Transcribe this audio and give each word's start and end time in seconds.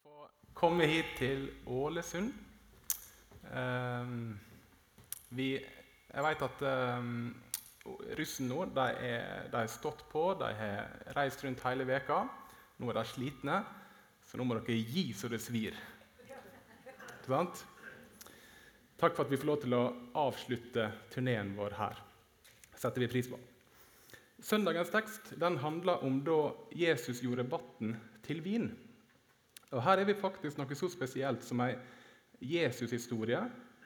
få 0.00 0.28
komme 0.56 0.86
hit 0.88 1.08
til 1.18 1.42
Ålesund. 1.68 2.32
Um, 3.52 4.38
vi, 5.36 5.52
jeg 5.58 6.24
vet 6.24 6.44
at 6.46 6.62
um, 6.96 7.34
russen 8.16 8.48
nå 8.48 8.64
de 8.72 8.86
har 9.52 9.68
stått 9.68 10.06
på, 10.12 10.24
de 10.40 10.48
har 10.56 11.12
reist 11.18 11.44
rundt 11.44 11.64
hele 11.66 11.84
veka. 11.88 12.22
Nå 12.80 12.88
er 12.88 13.00
de 13.00 13.04
slitne, 13.12 13.60
så 14.24 14.40
nå 14.40 14.46
må 14.48 14.56
dere 14.56 14.78
gi 14.80 15.10
så 15.16 15.28
det 15.28 15.42
svir. 15.44 15.76
Takk 19.00 19.14
for 19.14 19.24
at 19.24 19.30
vi 19.30 19.38
får 19.40 19.48
lov 19.48 19.62
til 19.62 19.76
å 19.76 19.84
avslutte 20.24 20.90
turneen 21.12 21.52
vår 21.58 21.76
her. 21.76 22.04
setter 22.80 23.04
vi 23.04 23.12
pris 23.12 23.28
på. 23.28 23.36
Søndagens 24.40 24.88
tekst 24.92 25.34
den 25.36 25.58
handler 25.60 26.00
om 26.04 26.22
da 26.24 26.54
Jesus 26.72 27.20
gjorde 27.20 27.44
vann 27.52 27.98
til 28.24 28.40
vin. 28.40 28.70
Og 29.70 29.82
Her 29.84 30.02
er 30.02 30.08
vi 30.08 30.18
faktisk 30.18 30.58
noe 30.58 30.78
så 30.78 30.88
spesielt 30.90 31.44
som 31.46 31.62
ei 31.62 31.74
Jesus-historie 32.40 33.42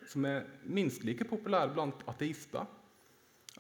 som 0.09 0.25
er 0.29 0.45
minst 0.69 1.05
like 1.05 1.27
populær 1.29 1.73
blant 1.75 2.05
ateister 2.11 2.67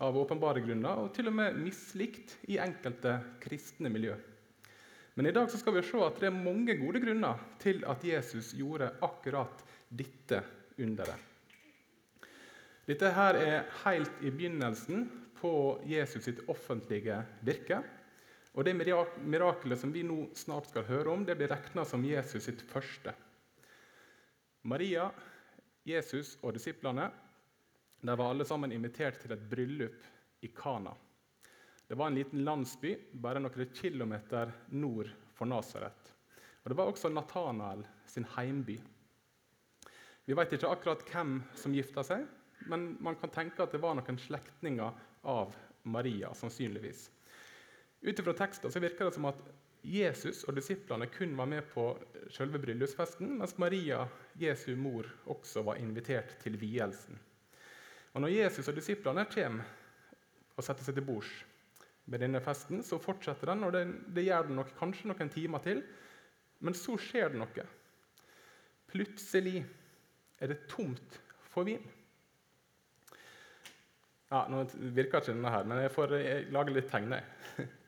av 0.02 0.16
åpenbare 0.18 0.62
grunner, 0.64 1.04
og 1.04 1.12
til 1.14 1.30
og 1.30 1.36
med 1.38 1.58
mislikt 1.58 2.36
i 2.50 2.58
enkelte 2.62 3.16
kristne 3.42 3.90
miljø. 3.92 4.16
Men 5.14 5.28
i 5.30 5.34
dag 5.34 5.50
skal 5.50 5.76
vi 5.76 5.84
se 5.86 6.00
at 6.02 6.18
det 6.18 6.28
er 6.28 6.34
mange 6.34 6.74
gode 6.80 7.00
grunner 7.02 7.42
til 7.62 7.84
at 7.86 8.02
Jesus 8.04 8.52
gjorde 8.58 8.90
akkurat 9.06 9.62
dette 9.88 10.40
underet. 10.82 11.30
Dette 12.84 13.12
her 13.16 13.38
er 13.40 13.68
helt 13.84 14.24
i 14.26 14.32
begynnelsen 14.34 15.06
på 15.38 15.52
Jesus 15.88 16.26
sitt 16.26 16.42
offentlige 16.50 17.22
virke. 17.46 17.78
Og 18.54 18.64
Det 18.64 18.74
mirakelet 18.74 19.80
som 19.80 19.92
vi 19.92 20.04
nå 20.06 20.28
snart 20.38 20.68
skal 20.70 20.86
høre 20.86 21.10
om, 21.10 21.24
det 21.26 21.34
blir 21.38 21.50
regna 21.50 21.84
som 21.84 22.04
Jesus 22.06 22.44
sitt 22.46 22.62
første. 22.62 23.14
Maria, 24.62 25.08
Jesus 25.84 26.36
og 26.42 26.54
disiplene 26.54 27.10
de 28.04 28.14
var 28.14 28.30
alle 28.30 28.44
sammen 28.44 28.72
invitert 28.72 29.18
til 29.20 29.32
et 29.34 29.42
bryllup 29.50 30.06
i 30.44 30.50
Kana. 30.54 30.92
Det 31.88 31.96
var 31.98 32.10
en 32.10 32.18
liten 32.18 32.44
landsby 32.44 32.94
bare 33.20 33.40
noen 33.42 33.70
kilometer 33.74 34.52
nord 34.76 35.10
for 35.34 35.48
Nasaret. 35.48 36.12
Og 36.62 36.70
Det 36.70 36.76
var 36.76 36.88
også 36.88 37.10
Natanael 37.12 37.84
sin 38.06 38.24
heimby. 38.36 38.78
Vi 40.24 40.36
vet 40.36 40.52
ikke 40.56 40.70
akkurat 40.70 41.04
hvem 41.10 41.42
som 41.56 41.74
gifta 41.76 42.04
seg, 42.06 42.24
men 42.70 42.94
man 43.04 43.16
kan 43.20 43.32
tenke 43.32 43.64
at 43.64 43.72
det 43.74 43.82
var 43.82 43.96
noen 43.98 44.20
slektninger 44.20 44.94
av 45.24 45.56
Maria. 45.82 46.32
sannsynligvis. 46.34 47.10
Ut 48.04 48.20
fra 48.20 48.34
teksten 48.36 48.72
så 48.72 48.82
virker 48.84 49.08
det 49.08 49.16
som 49.16 49.30
at 49.30 49.38
Jesus 49.84 50.42
og 50.48 50.56
disiplene 50.56 51.06
kun 51.12 51.32
var 51.36 51.48
med 51.48 51.64
på 51.72 51.86
selve 52.32 52.60
bryllupsfesten, 52.60 53.38
mens 53.40 53.56
Maria, 53.60 54.02
Jesu 54.40 54.74
mor, 54.76 55.08
også 55.28 55.62
var 55.64 55.80
invitert 55.80 56.36
til 56.42 56.56
vielsen. 56.60 57.16
Og 58.14 58.20
Når 58.20 58.32
Jesus 58.32 58.68
og 58.68 58.76
disiplene 58.76 59.24
kommer 59.28 59.64
og 60.54 60.64
setter 60.64 60.86
seg 60.86 60.96
til 60.96 61.06
bords 61.06 61.30
med 62.06 62.20
denne 62.20 62.40
festen, 62.44 62.82
så 62.84 63.00
fortsetter 63.00 63.50
den, 63.50 63.64
og 63.64 63.72
det, 63.72 63.86
det 64.14 64.26
gjør 64.26 64.48
den 64.48 64.60
nok 64.60 64.72
kanskje 64.78 65.08
noen 65.10 65.32
timer 65.32 65.64
til. 65.64 65.80
Men 66.64 66.76
så 66.76 66.96
skjer 67.00 67.32
det 67.32 67.40
noe. 67.40 67.64
Plutselig 68.92 69.62
er 70.40 70.52
det 70.52 70.66
tomt 70.70 71.20
for 71.50 71.66
vin. 71.66 71.84
Ja, 74.30 74.44
Nå 74.50 74.64
virker 74.74 75.20
ikke 75.20 75.32
denne 75.32 75.52
her, 75.52 75.64
men 75.68 75.82
jeg 75.82 75.92
får 75.94 76.14
lage 76.52 76.76
litt 76.76 76.92
tegn. 76.92 77.16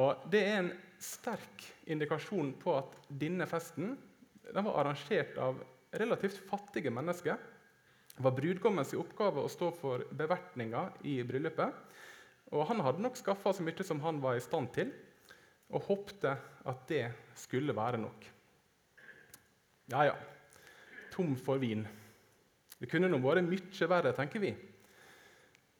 Og 0.00 0.24
Det 0.32 0.40
er 0.40 0.58
en 0.60 0.72
sterk 1.02 1.66
indikasjon 1.90 2.54
på 2.62 2.76
at 2.78 2.96
denne 3.08 3.46
festen 3.50 3.96
den 4.42 4.66
var 4.66 4.80
arrangert 4.80 5.36
av 5.40 5.60
relativt 6.00 6.40
fattige 6.48 6.92
mennesker. 6.92 7.36
Det 8.16 8.24
var 8.24 8.34
brudgommens 8.36 8.94
oppgave 8.96 9.42
å 9.42 9.50
stå 9.52 9.70
for 9.76 10.04
bevertninga 10.16 10.86
i 11.08 11.20
bryllupet. 11.26 11.72
Og 12.52 12.66
Han 12.68 12.82
hadde 12.84 13.04
nok 13.04 13.16
skaffa 13.16 13.52
så 13.56 13.64
mye 13.64 13.84
som 13.84 14.00
han 14.04 14.20
var 14.20 14.36
i 14.36 14.44
stand 14.44 14.72
til, 14.74 14.92
og 15.72 15.86
håpte 15.88 16.34
at 16.68 16.82
det 16.88 17.06
skulle 17.40 17.72
være 17.76 18.00
nok. 18.00 18.26
Ja, 19.92 20.04
ja. 20.10 20.16
Tom 21.12 21.32
for 21.36 21.60
vin. 21.60 21.86
Det 22.78 22.88
kunne 22.90 23.08
nå 23.08 23.20
vært 23.22 23.46
mye 23.46 23.88
verre, 23.88 24.12
tenker 24.16 24.42
vi. 24.42 24.52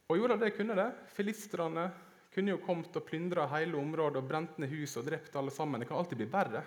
Og 0.09 0.19
gjorde 0.19 0.39
det 0.41 0.53
kunne 0.57 0.77
det. 0.77 0.89
Filistrene 1.13 1.87
kunne 2.33 2.55
jo 2.55 2.63
kommet 2.65 2.97
og 2.97 3.05
plyndra 3.07 3.45
hele 3.53 3.77
området 3.77 4.23
og 4.23 4.29
brent 4.29 4.61
ned 4.61 4.73
hus 4.73 4.97
og 4.97 5.07
drept 5.07 5.35
alle 5.37 5.53
sammen. 5.53 5.81
Det 5.81 5.89
kan 5.91 6.01
alltid 6.01 6.21
bli 6.23 6.29
verre. 6.33 6.63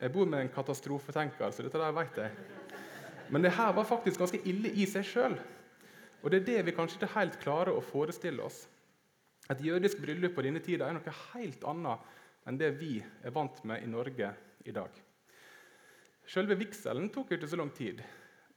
Jeg 0.00 0.12
bor 0.12 0.26
med 0.28 0.42
en 0.42 0.52
katastrofetenker, 0.52 1.52
så 1.54 1.64
dette 1.64 1.80
der 1.80 1.94
vet 1.96 2.18
jeg. 2.20 2.32
Men 3.32 3.42
det 3.42 3.54
her 3.56 3.72
var 3.74 3.86
faktisk 3.88 4.20
ganske 4.20 4.42
ille 4.46 4.70
i 4.74 4.86
seg 4.90 5.06
sjøl. 5.06 5.36
Og 6.22 6.32
det 6.32 6.42
er 6.42 6.46
det 6.48 6.66
vi 6.66 6.74
kanskje 6.76 6.98
ikke 7.00 7.14
helt 7.14 7.38
klarer 7.42 7.76
å 7.76 7.84
forestille 7.84 8.42
oss. 8.42 8.64
Et 9.50 9.62
jødisk 9.68 10.00
bryllup 10.02 10.34
på 10.34 10.42
denne 10.42 10.62
tida 10.64 10.88
er 10.88 10.96
noe 10.96 11.18
helt 11.32 11.64
annet 11.70 12.14
enn 12.46 12.58
det 12.58 12.72
vi 12.80 12.98
er 12.98 13.34
vant 13.34 13.62
med 13.66 13.82
i 13.82 13.90
Norge 13.90 14.32
i 14.66 14.74
dag. 14.74 14.90
Selve 16.26 16.56
vigselen 16.58 17.08
tok 17.14 17.36
ikke 17.36 17.48
så 17.50 17.58
lang 17.58 17.70
tid, 17.74 18.02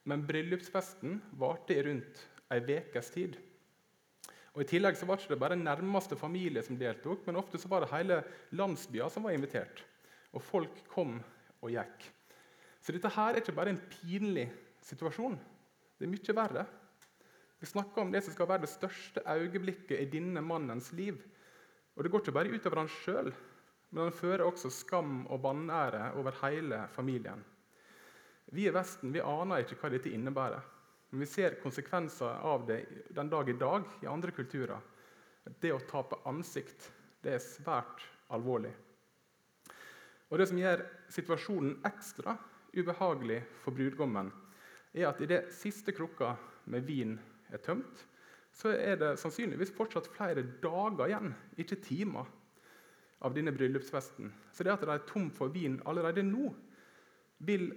men 0.10 0.26
bryllupsfesten 0.26 1.20
varte 1.38 1.78
i 1.78 1.84
rundt 1.86 2.24
ei 2.50 2.62
ukes 2.66 3.14
tid. 3.14 3.38
Og 4.60 4.66
I 4.66 4.72
tillegg 4.74 4.98
så 5.00 5.08
var 5.08 5.16
det 5.16 5.24
ikke 5.24 5.40
bare 5.40 5.56
nærmeste 5.56 6.18
familie 6.20 6.60
som 6.66 6.76
deltok, 6.76 7.22
men 7.24 7.38
ofte 7.40 7.56
så 7.56 7.70
var 7.72 7.86
det 7.86 7.94
hele 7.94 8.18
landsbyer 8.60 9.08
som 9.08 9.24
var 9.24 9.32
invitert. 9.32 9.86
Og 10.36 10.44
folk 10.44 10.82
kom 10.92 11.14
og 11.64 11.70
gikk. 11.72 12.10
Så 12.84 12.92
dette 12.92 13.08
her 13.16 13.32
er 13.32 13.40
ikke 13.40 13.56
bare 13.56 13.72
en 13.72 13.80
pinlig 13.94 14.50
situasjon. 14.84 15.38
Det 15.96 16.04
er 16.04 16.12
mye 16.12 16.36
verre. 16.36 16.66
Vi 17.64 17.70
snakker 17.72 18.04
om 18.04 18.12
det 18.12 18.26
som 18.26 18.36
skal 18.36 18.50
være 18.52 18.66
det 18.66 18.72
største 18.74 19.24
øyeblikket 19.24 19.96
i 19.96 20.10
denne 20.12 20.44
mannens 20.44 20.92
liv. 20.92 21.16
Og 21.96 22.04
Det 22.04 22.12
går 22.12 22.26
ikke 22.26 22.36
bare 22.36 22.52
utover 22.52 22.84
han 22.84 22.92
sjøl, 22.92 23.32
men 23.92 24.04
han 24.04 24.20
fører 24.20 24.44
også 24.44 24.74
skam 24.76 25.24
og 25.28 25.40
vanære 25.44 26.18
over 26.20 26.36
hele 26.44 26.82
familien. 26.92 27.48
Vi 28.52 28.68
i 28.68 28.76
Vesten 28.76 29.16
vi 29.16 29.24
aner 29.24 29.64
ikke 29.64 29.80
hva 29.80 29.96
dette 29.96 30.12
innebærer. 30.12 30.68
Men 31.10 31.20
vi 31.20 31.26
ser 31.26 31.58
konsekvenser 31.64 32.44
av 32.46 32.66
det 32.68 32.84
den 33.10 33.30
dag 33.30 33.50
i 33.50 33.58
dag 33.58 33.88
i 34.02 34.10
andre 34.10 34.32
kulturer. 34.32 34.80
Det 35.60 35.72
å 35.74 35.82
tape 35.90 36.20
ansikt 36.30 36.92
det 37.24 37.34
er 37.36 37.44
svært 37.44 38.04
alvorlig. 38.30 38.72
Og 40.30 40.38
Det 40.38 40.46
som 40.52 40.60
gjør 40.62 40.84
situasjonen 41.10 41.80
ekstra 41.90 42.36
ubehagelig 42.78 43.42
for 43.64 43.74
brudgommen, 43.74 44.30
er 44.94 45.10
at 45.10 45.22
i 45.22 45.30
det 45.30 45.48
siste 45.54 45.94
krukka 45.98 46.36
med 46.70 46.86
vin 46.86 47.18
er 47.50 47.62
tømt, 47.66 48.06
så 48.54 48.74
er 48.74 48.98
det 49.02 49.16
sannsynligvis 49.22 49.74
fortsatt 49.74 50.10
flere 50.14 50.44
dager 50.62 51.08
igjen, 51.08 51.34
ikke 51.58 51.82
timer, 51.82 52.30
av 53.26 53.34
denne 53.36 53.52
bryllupsfesten. 53.52 54.30
Så 54.54 54.64
det 54.64 54.74
at 54.74 54.84
de 54.86 54.94
er 54.94 55.06
tom 55.10 55.28
for 55.36 55.52
vin 55.52 55.80
allerede 55.90 56.24
nå, 56.24 56.54
vil 57.44 57.72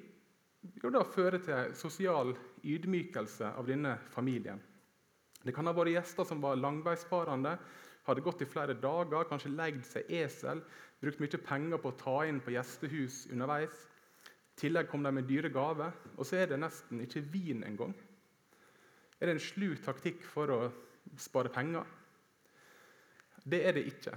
jo 0.83 0.91
da 0.95 1.03
føre 1.07 1.41
til 1.43 1.73
sosial 1.79 2.35
ydmykelse 2.63 3.53
av 3.59 3.67
denne 3.67 3.97
familien. 4.13 4.61
Det 5.43 5.55
kan 5.55 5.67
ha 5.67 5.75
vært 5.75 5.97
gjester 5.97 6.27
som 6.29 6.43
var 6.43 6.61
langveisfarende, 6.61 7.57
hadde 8.07 8.23
gått 8.23 8.43
i 8.43 8.51
flere 8.51 8.75
dager, 8.79 9.27
kanskje 9.31 9.55
leid 9.55 9.83
seg 9.87 10.11
esel, 10.23 10.63
brukt 11.03 11.23
mye 11.23 11.41
penger 11.43 11.83
på 11.83 11.91
å 11.91 11.99
ta 11.99 12.17
inn 12.27 12.41
på 12.43 12.55
gjestehus 12.55 13.25
underveis. 13.31 13.75
I 14.53 14.61
tillegg 14.63 14.91
kom 14.91 15.03
de 15.07 15.13
med 15.15 15.27
dyre 15.27 15.51
gaver, 15.51 15.95
og 16.17 16.27
så 16.27 16.43
er 16.43 16.51
det 16.51 16.61
nesten 16.63 17.03
ikke 17.03 17.25
vin 17.33 17.63
engang. 17.67 17.95
Er 19.19 19.31
det 19.31 19.37
en 19.37 19.43
slu 19.43 19.73
taktikk 19.83 20.23
for 20.27 20.51
å 20.51 20.61
spare 21.19 21.51
penger? 21.55 21.87
Det 23.43 23.63
er 23.67 23.79
det 23.79 23.87
ikke. 23.91 24.15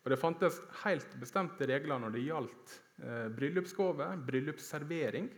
Og 0.00 0.10
Det 0.10 0.18
fantes 0.18 0.58
helt 0.84 1.14
bestemte 1.20 1.66
regler 1.68 2.00
når 2.00 2.14
det 2.14 2.24
gjaldt 2.24 2.74
eh, 3.02 3.26
bryllupsgave, 3.34 4.06
bryllupsservering. 4.26 5.28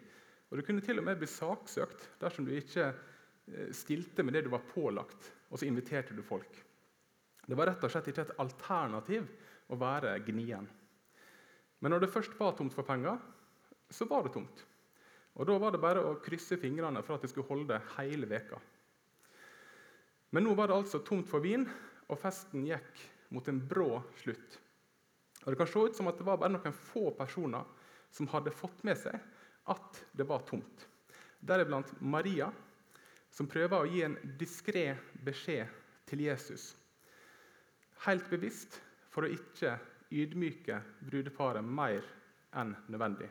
Og 0.53 0.59
Du 0.61 0.67
kunne 0.67 0.85
til 0.85 1.01
og 1.01 1.07
med 1.07 1.17
bli 1.17 1.27
saksøkt 1.33 2.11
dersom 2.21 2.45
du 2.45 2.53
ikke 2.53 2.91
eh, 2.93 3.71
stilte 3.73 4.21
med 4.21 4.37
det 4.37 4.45
du 4.45 4.51
var 4.53 4.67
pålagt, 4.69 5.31
og 5.49 5.57
så 5.57 5.65
inviterte 5.65 6.13
du 6.13 6.21
folk. 6.23 6.59
Det 7.49 7.57
var 7.57 7.71
rett 7.71 7.85
og 7.89 7.91
slett 7.91 8.11
ikke 8.13 8.27
et 8.27 8.35
alternativ 8.43 9.25
å 9.73 9.79
være 9.81 10.13
gnien. 10.27 10.69
Men 11.81 11.95
når 11.95 12.05
det 12.05 12.13
først 12.13 12.37
var 12.37 12.53
tomt 12.59 12.77
for 12.77 12.85
penger, 12.85 13.17
så 13.89 14.05
var 14.13 14.29
det 14.29 14.35
tomt. 14.37 14.61
Og 15.41 15.49
Da 15.49 15.57
var 15.57 15.73
det 15.73 15.81
bare 15.81 16.05
å 16.05 16.19
krysse 16.21 16.61
fingrene 16.61 17.01
for 17.03 17.17
at 17.17 17.25
det 17.25 17.33
skulle 17.33 17.49
holde 17.49 17.81
hele 17.97 18.29
veka. 18.29 18.61
Men 20.37 20.45
nå 20.45 20.53
var 20.55 20.69
det 20.69 20.77
altså 20.77 21.01
tomt 21.01 21.33
for 21.33 21.41
vin, 21.41 21.65
og 22.13 22.21
festen 22.21 22.69
gikk 22.69 23.01
mot 23.33 23.49
en 23.49 23.61
brå 23.69 24.03
slutt. 24.21 24.61
Og 25.43 25.49
Det 25.51 25.59
kan 25.59 25.67
se 25.73 25.81
ut 25.89 25.97
som 25.97 26.13
at 26.13 26.21
det 26.21 26.29
var 26.29 26.37
bare 26.37 26.53
noen 26.53 26.77
få 26.77 27.09
personer 27.17 27.65
som 28.13 28.29
hadde 28.29 28.53
fått 28.53 28.85
med 28.85 29.01
seg 29.01 29.17
at 29.71 30.03
det 30.13 30.27
var 30.29 30.45
tomt. 30.49 30.89
Deriblant 31.41 31.93
Maria, 32.01 32.51
som 33.31 33.49
prøver 33.51 33.79
å 33.83 33.89
gi 33.91 34.03
en 34.07 34.17
diskré 34.39 34.93
beskjed 35.25 35.71
til 36.11 36.25
Jesus. 36.27 36.73
Helt 38.07 38.29
bevisst 38.31 38.81
for 39.13 39.25
å 39.27 39.33
ikke 39.33 39.77
ydmyke 40.13 40.81
brudeparet 41.07 41.65
mer 41.65 42.05
enn 42.59 42.75
nødvendig. 42.93 43.31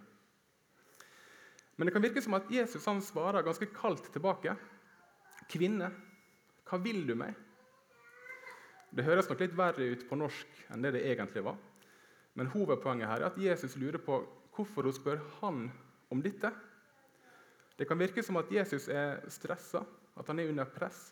Men 1.75 1.87
det 1.87 1.93
kan 1.95 2.03
virke 2.03 2.23
som 2.23 2.35
at 2.37 2.49
Jesus 2.51 2.85
han 2.89 3.01
svarer 3.03 3.45
ganske 3.45 3.69
kaldt 3.73 4.11
tilbake. 4.13 4.55
'Kvinne, 5.49 5.91
hva 6.65 6.77
vil 6.81 7.05
du 7.07 7.15
meg?' 7.17 7.37
Det 8.91 9.05
høres 9.07 9.29
nok 9.29 9.39
litt 9.39 9.55
verre 9.55 9.87
ut 9.93 10.03
på 10.07 10.17
norsk 10.19 10.65
enn 10.71 10.83
det 10.83 10.93
det 10.97 11.05
egentlig 11.07 11.45
var. 11.45 11.57
Men 12.35 12.51
hovedpoenget 12.51 13.07
her 13.07 13.21
er 13.21 13.29
at 13.29 13.39
Jesus 13.39 13.77
lurer 13.79 14.03
på 14.03 14.19
hvorfor 14.55 14.87
hun 14.87 14.95
spør 14.95 15.21
han 15.39 15.63
om 16.11 16.21
dette. 16.23 16.51
Det 17.77 17.87
kan 17.89 17.99
virke 17.99 18.23
som 18.23 18.37
at 18.41 18.51
Jesus 18.51 18.87
er 18.91 19.23
stressa, 19.31 19.81
at 20.19 20.27
han 20.27 20.39
er 20.39 20.51
under 20.51 20.69
press. 20.69 21.09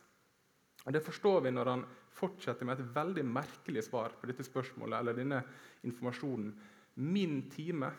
Og 0.86 0.94
Det 0.94 1.04
forstår 1.04 1.42
vi 1.42 1.52
når 1.52 1.72
han 1.72 1.86
fortsetter 2.16 2.66
med 2.66 2.80
et 2.80 2.92
veldig 2.96 3.26
merkelig 3.26 3.84
svar 3.88 4.16
på 4.20 4.30
dette 4.30 4.44
spørsmålet, 4.48 5.00
eller 5.00 5.18
denne 5.18 5.42
informasjonen. 5.88 6.52
Min 6.96 7.50
time 7.52 7.92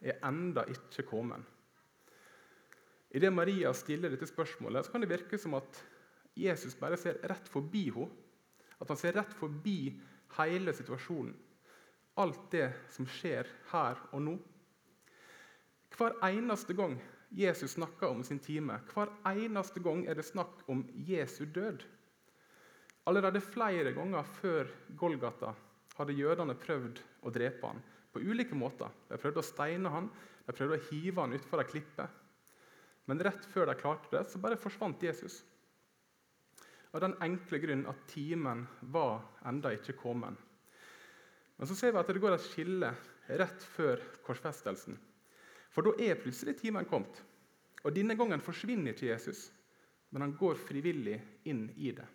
er 0.00 0.20
enda 0.26 0.64
ikke 0.70 1.06
kommet. 1.08 1.42
Idet 3.14 3.32
Maria 3.32 3.72
stiller 3.72 4.10
dette 4.10 4.26
spørsmålet, 4.26 4.84
så 4.84 4.92
kan 4.92 5.04
det 5.04 5.10
virke 5.10 5.38
som 5.38 5.54
at 5.54 5.82
Jesus 6.34 6.74
bare 6.74 6.98
ser 6.98 7.20
rett 7.30 7.48
forbi 7.48 7.86
henne. 7.94 8.10
At 8.82 8.90
han 8.90 8.98
ser 8.98 9.14
rett 9.14 9.32
forbi 9.38 9.94
hele 10.36 10.72
situasjonen. 10.74 11.34
Alt 12.18 12.50
det 12.52 12.66
som 12.92 13.06
skjer 13.06 13.48
her 13.70 14.00
og 14.12 14.22
nå. 14.22 14.34
Hver 15.94 16.16
eneste 16.26 16.74
gang 16.74 16.96
Jesus 17.30 17.76
snakker 17.76 18.10
om 18.10 18.22
sin 18.26 18.40
time, 18.42 18.80
hver 18.90 19.12
eneste 19.30 19.82
gang 19.82 20.04
er 20.10 20.18
det 20.18 20.26
snakk 20.26 20.64
om 20.70 20.82
Jesu 21.06 21.44
død. 21.46 21.84
Allerede 23.06 23.42
flere 23.42 23.92
ganger 23.94 24.26
før 24.40 24.70
Golgata 24.98 25.52
hadde 25.98 26.16
jødene 26.18 26.56
prøvd 26.58 26.98
å 27.22 27.32
drepe 27.34 27.70
han 27.70 27.82
på 28.14 28.22
ulike 28.22 28.58
måter. 28.58 28.90
De 29.10 29.18
prøvde 29.20 29.42
å 29.42 29.46
steine 29.46 29.90
han, 29.92 30.10
de 30.46 30.54
prøvde 30.56 30.78
å 30.80 30.86
hive 30.88 31.22
han 31.22 31.36
utfor 31.36 31.62
ei 31.62 31.70
klippe. 31.70 32.08
Men 33.06 33.22
rett 33.22 33.46
før 33.52 33.68
de 33.70 33.78
klarte 33.78 34.10
det, 34.16 34.24
så 34.26 34.40
bare 34.42 34.58
forsvant 34.58 35.02
Jesus. 35.02 35.42
Av 36.94 37.02
den 37.04 37.14
enkle 37.22 37.60
grunn 37.62 37.86
at 37.90 38.06
timen 38.10 38.66
var 38.94 39.22
enda 39.46 39.74
ikke 39.74 39.96
kommet. 39.98 40.38
Men 41.58 41.70
så 41.70 41.76
ser 41.78 41.94
vi 41.94 42.00
at 42.00 42.10
det 42.10 42.22
går 42.22 42.34
et 42.34 42.46
skille 42.46 42.94
rett 43.38 43.66
før 43.74 44.00
korsfestelsen. 44.26 44.96
For 45.74 45.82
da 45.82 45.94
er 45.98 46.20
plutselig 46.20 46.54
timen 46.60 46.86
kommet. 46.86 47.18
Og 47.84 47.92
Denne 47.94 48.16
gangen 48.16 48.40
forsvinner 48.40 48.94
ikke 48.94 49.10
Jesus, 49.10 49.48
men 50.14 50.22
han 50.22 50.36
går 50.38 50.60
frivillig 50.62 51.18
inn 51.50 51.66
i 51.74 51.90
det. 51.92 52.06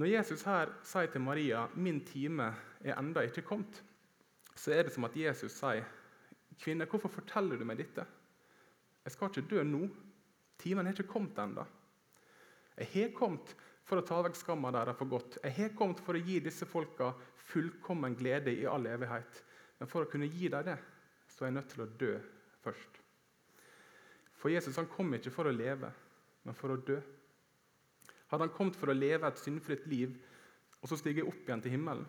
Når 0.00 0.10
Jesus 0.10 0.42
her 0.42 0.72
sier 0.82 1.10
til 1.12 1.22
Maria 1.22 1.68
'min 1.74 2.00
time 2.04 2.54
er 2.80 2.96
enda 2.98 3.20
ikke 3.22 3.44
kommet', 3.46 3.82
så 4.56 4.72
er 4.72 4.82
det 4.82 4.92
som 4.92 5.04
at 5.04 5.16
Jesus 5.16 5.52
sier 5.52 5.84
'Kvinne, 6.58 6.86
hvorfor 6.86 7.08
forteller 7.08 7.56
du 7.56 7.64
meg 7.64 7.78
dette?' 7.78 8.06
'Jeg 9.04 9.12
skal 9.12 9.28
ikke 9.28 9.48
dø 9.50 9.62
nå. 9.62 9.88
Timen 10.58 10.86
er 10.86 10.90
ikke 10.90 11.12
kommet 11.12 11.38
ennå.' 11.38 11.66
'Jeg 12.78 12.88
har 12.92 13.14
kommet 13.14 13.56
for 13.84 14.00
å 14.00 14.06
ta 14.06 14.22
vekk 14.22 14.36
skamma 14.36 14.72
deres 14.72 14.96
for 14.96 15.04
godt.' 15.04 15.38
'Jeg 15.44 15.52
har 15.52 15.76
kommet 15.76 16.00
for 16.00 16.14
å 16.14 16.24
gi 16.24 16.38
disse 16.40 16.66
folka 16.66 17.12
fullkommen 17.36 18.16
glede 18.16 18.50
i 18.50 18.64
all 18.64 18.86
evighet.' 18.86 19.42
'Men 19.78 19.88
for 19.88 20.04
å 20.04 20.10
kunne 20.10 20.26
gi 20.26 20.48
dem 20.48 20.64
det, 20.64 20.78
er 21.44 21.52
jeg 21.52 21.58
nødt 21.60 21.72
til 21.74 21.84
å 21.84 21.90
dø 22.02 22.12
først.' 22.64 23.00
For 24.40 24.52
Jesus 24.52 24.76
han 24.76 24.90
kom 24.92 25.14
ikke 25.16 25.32
for 25.32 25.48
å 25.48 25.54
leve, 25.56 25.88
men 26.44 26.56
for 26.58 26.74
å 26.74 26.80
dø. 26.80 26.98
Hadde 28.28 28.44
han 28.44 28.52
kommet 28.56 28.76
for 28.76 28.92
å 28.92 28.96
leve 28.96 29.28
et 29.28 29.40
syndfritt 29.40 29.86
liv 29.88 30.12
og 30.82 30.90
så 30.90 30.98
stige 31.00 31.24
opp 31.24 31.46
igjen 31.46 31.62
til 31.64 31.72
himmelen, 31.72 32.04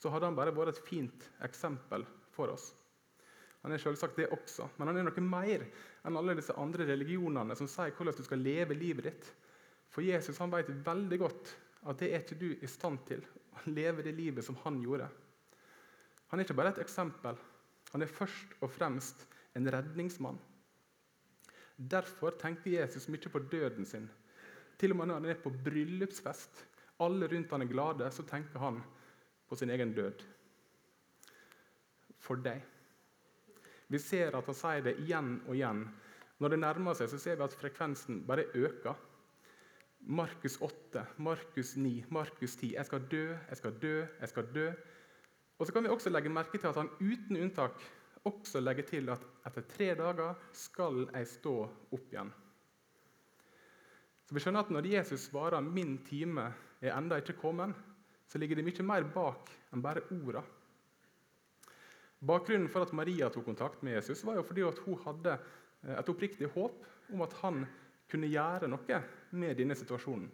så 0.00 0.10
hadde 0.10 0.26
han 0.26 0.36
bare 0.38 0.54
vært 0.54 0.74
et 0.74 0.88
fint 0.88 1.28
eksempel 1.46 2.02
for 2.34 2.50
oss. 2.50 2.72
Han 3.62 3.74
er 3.74 3.82
selvsagt 3.82 4.18
det 4.18 4.28
også, 4.34 4.68
men 4.78 4.90
han 4.90 4.98
er 5.00 5.06
noe 5.06 5.22
mer 5.26 5.64
enn 6.06 6.18
alle 6.18 6.36
disse 6.38 6.54
andre 6.58 6.86
religionene 6.86 7.56
som 7.58 7.70
sier 7.70 7.94
hvordan 7.94 8.14
du 8.14 8.22
skal 8.26 8.42
leve 8.42 8.76
livet 8.78 9.08
ditt. 9.08 9.30
For 9.90 10.04
Jesus 10.06 10.38
han 10.42 10.52
vet 10.52 10.70
veldig 10.86 11.18
godt 11.22 11.52
at 11.86 12.02
det 12.02 12.10
er 12.12 12.22
ikke 12.22 12.38
du 12.38 12.48
i 12.54 12.70
stand 12.70 13.00
til 13.08 13.22
å 13.26 13.70
leve 13.70 14.04
det 14.06 14.14
livet 14.18 14.46
som 14.46 14.58
han 14.64 14.78
gjorde. 14.82 15.08
Han 16.30 16.38
er 16.38 16.46
ikke 16.46 16.58
bare 16.58 16.74
et 16.74 16.82
eksempel, 16.82 17.38
han 17.96 18.04
er 18.04 18.12
først 18.12 18.54
og 18.60 18.70
fremst 18.70 19.26
en 19.56 19.66
redningsmann. 19.72 20.38
Derfor 21.76 22.36
tenker 22.40 22.78
Jesus 22.78 23.08
mye 23.12 23.32
på 23.32 23.42
døden 23.52 23.88
sin 23.88 24.06
til 24.76 24.92
og 24.92 24.98
med 25.00 25.08
når 25.08 25.20
han 25.20 25.30
er 25.32 25.40
på 25.40 25.52
bryllupsfest, 25.64 26.64
alle 27.00 27.28
rundt 27.32 27.52
han 27.52 27.64
er 27.64 27.70
glade, 27.70 28.08
så 28.12 28.24
tenker 28.28 28.60
han 28.60 28.82
på 29.48 29.56
sin 29.56 29.70
egen 29.72 29.94
død. 29.96 30.24
For 32.20 32.40
deg. 32.44 32.60
Vi 33.88 33.98
ser 34.02 34.36
at 34.36 34.48
han 34.48 34.58
sier 34.58 34.84
det 34.84 34.96
igjen 35.04 35.38
og 35.46 35.54
igjen. 35.54 35.84
Når 36.42 36.52
det 36.52 36.60
nærmer 36.60 36.96
seg, 36.98 37.08
så 37.08 37.20
ser 37.20 37.38
vi 37.38 37.46
at 37.46 37.56
frekvensen 37.56 38.24
bare 38.28 38.48
øker. 38.52 38.96
Markus 40.06 40.58
8, 40.60 41.06
Markus 41.24 41.76
9, 41.76 42.04
Markus 42.10 42.56
10. 42.56 42.74
Jeg 42.74 42.86
skal 42.86 43.06
dø, 43.10 43.24
jeg 43.32 43.56
skal 43.56 43.78
dø, 43.82 43.94
jeg 44.20 44.28
skal 44.28 44.52
dø. 44.54 44.66
Og 45.58 45.66
så 45.66 45.72
kan 45.72 45.84
vi 45.84 45.92
også 45.92 46.10
legge 46.12 46.32
merke 46.32 46.58
til 46.58 46.68
at 46.68 46.76
han 46.76 46.90
uten 47.00 47.38
unntak 47.40 47.80
også 48.26 48.60
legger 48.60 48.86
til 48.88 49.08
at 49.12 49.22
etter 49.46 49.64
tre 49.70 49.92
dager 49.98 50.34
skal 50.56 51.06
jeg 51.06 51.28
stå 51.30 51.54
opp 51.94 52.12
igjen. 52.12 52.32
Så 54.26 54.34
vi 54.34 54.42
skjønner 54.42 54.66
at 54.66 54.70
Når 54.70 54.86
Jesus 54.90 55.28
svarer 55.30 55.60
'min 55.60 55.98
time 56.04 56.52
er 56.82 56.96
enda 56.98 57.16
ikke 57.16 57.38
kommet', 57.38 57.74
så 58.26 58.38
ligger 58.38 58.56
det 58.56 58.64
mye 58.64 58.82
mer 58.82 59.04
bak 59.14 59.50
enn 59.72 59.82
bare 59.82 60.02
orda. 60.10 60.42
Bakgrunnen 62.26 62.68
for 62.68 62.82
at 62.82 62.92
Maria 62.92 63.28
tok 63.28 63.44
kontakt 63.44 63.82
med 63.82 63.94
Jesus, 63.94 64.24
var 64.24 64.34
jo 64.34 64.42
fordi 64.42 64.62
hun 64.62 64.98
hadde 65.04 65.38
eh, 65.84 65.98
et 65.98 66.08
oppriktig 66.08 66.48
håp 66.48 66.84
om 67.12 67.22
at 67.22 67.32
han 67.32 67.66
kunne 68.10 68.26
gjøre 68.26 68.68
noe 68.68 69.02
med 69.30 69.56
denne 69.56 69.74
situasjonen. 69.74 70.30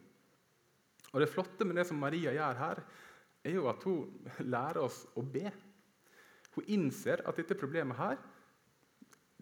Og 1.13 1.21
Det 1.21 1.29
flotte 1.29 1.65
med 1.65 1.77
det 1.77 1.87
som 1.87 1.99
Maria 2.01 2.33
gjør 2.33 2.55
her, 2.57 2.83
er 3.43 3.57
jo 3.57 3.69
at 3.71 3.85
hun 3.87 4.11
lærer 4.47 4.83
oss 4.83 5.03
å 5.19 5.25
be. 5.25 5.51
Hun 6.55 6.69
innser 6.71 7.25
at 7.27 7.39
dette 7.39 7.59
problemet 7.59 7.99
her, 7.99 8.21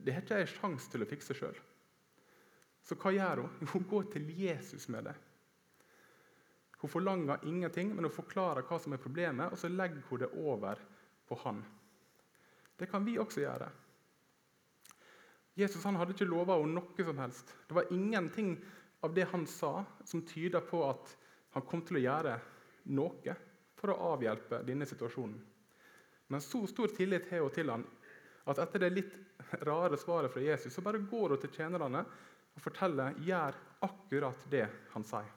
det 0.00 0.14
har 0.14 0.24
ikke 0.24 0.38
jeg 0.40 0.52
sjanse 0.54 0.88
til 0.92 1.04
å 1.04 1.08
fikse 1.08 1.36
sjøl. 1.36 1.58
Så 2.86 2.96
hva 2.96 3.12
gjør 3.12 3.42
hun? 3.44 3.68
Hun 3.74 3.84
går 3.90 4.08
til 4.14 4.30
Jesus 4.32 4.88
med 4.88 5.10
det. 5.10 5.16
Hun 6.80 6.88
forlanger 6.88 7.44
ingenting, 7.44 7.92
men 7.92 8.06
hun 8.08 8.14
forklarer 8.14 8.64
hva 8.64 8.78
som 8.80 8.94
er 8.96 9.02
problemet, 9.02 9.52
og 9.52 9.60
så 9.60 9.68
legger 9.68 10.00
hun 10.08 10.22
det 10.22 10.30
over 10.40 10.80
på 11.28 11.36
han. 11.42 11.60
Det 12.80 12.88
kan 12.88 13.04
vi 13.04 13.18
også 13.20 13.42
gjøre. 13.42 13.68
Jesus 15.60 15.84
han 15.84 15.98
hadde 16.00 16.14
ikke 16.14 16.30
lova 16.30 16.56
henne 16.56 16.78
noe 16.78 17.04
som 17.04 17.20
helst. 17.20 17.52
Det 17.68 17.76
var 17.76 17.92
ingenting 17.92 18.54
av 19.04 19.12
det 19.12 19.26
han 19.28 19.44
sa, 19.48 19.84
som 20.08 20.24
tyder 20.24 20.64
på 20.64 20.80
at 20.88 21.12
han 21.52 21.66
kom 21.68 21.82
til 21.84 22.00
å 22.00 22.04
gjøre 22.06 22.38
noe 22.96 23.36
for 23.80 23.94
å 23.94 24.12
avhjelpe 24.14 24.62
denne 24.66 24.86
situasjonen. 24.86 25.40
Men 26.30 26.44
så 26.44 26.62
stor 26.70 26.92
tillit 26.94 27.30
har 27.32 27.42
hun 27.42 27.54
til 27.54 27.72
han 27.72 27.86
at 28.50 28.60
etter 28.62 28.84
det 28.84 28.92
litt 28.92 29.16
rare 29.66 29.98
svaret 29.98 30.32
fra 30.32 30.42
Jesus, 30.42 30.74
så 30.74 30.84
bare 30.84 31.02
går 31.10 31.34
hun 31.34 31.42
til 31.42 31.52
tjenerne 31.56 32.04
og 32.54 32.62
forteller 32.62 33.18
gjør 33.24 33.58
akkurat 33.86 34.46
det 34.52 34.66
han 34.92 35.06
sier. 35.06 35.28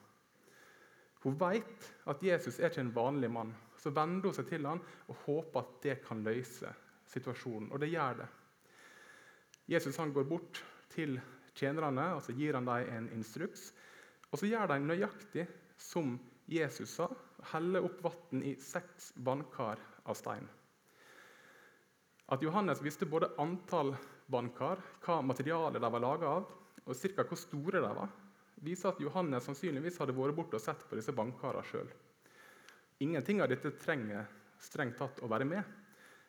Hun 1.23 1.37
vet 1.39 1.85
at 2.11 2.23
Jesus 2.23 2.59
er 2.59 2.67
ikke 2.67 2.83
en 2.83 2.95
vanlig 2.95 3.29
mann. 3.31 3.53
Så 3.79 3.93
vender 3.95 4.27
hun 4.27 4.35
seg 4.35 4.49
til 4.49 4.65
han 4.67 4.81
og 5.07 5.21
håper 5.23 5.61
at 5.61 5.77
det 5.85 5.95
kan 6.03 6.23
løse 6.23 6.71
situasjonen. 7.13 7.69
Og 7.71 7.79
det 7.79 7.93
gjør 7.93 8.19
det. 8.19 8.27
Jesus 9.71 9.97
han 9.97 10.11
går 10.11 10.27
bort 10.27 10.59
til 10.91 11.15
tjenerne 11.55 12.09
og 12.17 12.23
så 12.25 12.35
gir 12.35 12.57
han 12.57 12.67
dem 12.67 12.91
en 12.91 13.09
instruks. 13.15 13.69
Og 14.31 14.41
så 14.41 14.49
gjør 14.49 14.73
de 14.73 14.79
nøyaktig 14.83 15.47
som 15.79 16.17
Jesus 16.49 16.97
sa, 16.97 17.07
heller 17.51 17.85
opp 17.85 18.01
vann 18.03 18.43
i 18.43 18.55
seks 18.59 19.13
vannkar 19.15 19.81
av 20.03 20.17
stein. 20.17 20.47
At 22.31 22.41
Johannes 22.41 22.81
visste 22.81 23.05
både 23.05 23.33
antall 23.37 23.95
vannkar, 24.31 24.79
hva 25.03 25.19
materialet 25.21 25.81
de 25.81 25.91
var 25.91 26.03
laga 26.03 26.31
av, 26.39 26.47
og 26.83 26.95
ca. 27.15 27.23
hvor 27.27 27.39
store 27.39 27.81
de 27.83 27.93
var, 27.99 28.09
viser 28.63 28.89
at 28.89 29.01
Johannes 29.03 29.45
sannsynligvis 29.47 29.99
hadde 29.99 30.15
vært 30.15 30.35
borte 30.35 30.59
og 30.59 30.63
sett 30.63 30.85
på 30.87 30.97
disse 30.99 31.15
vannkarene 31.15 31.67
sjøl. 31.67 31.89
Ingenting 33.03 33.41
av 33.43 33.49
dette 33.51 33.73
trenger 33.81 34.27
strengt 34.63 34.97
tatt 34.99 35.19
å 35.23 35.29
være 35.31 35.47
med, 35.47 35.63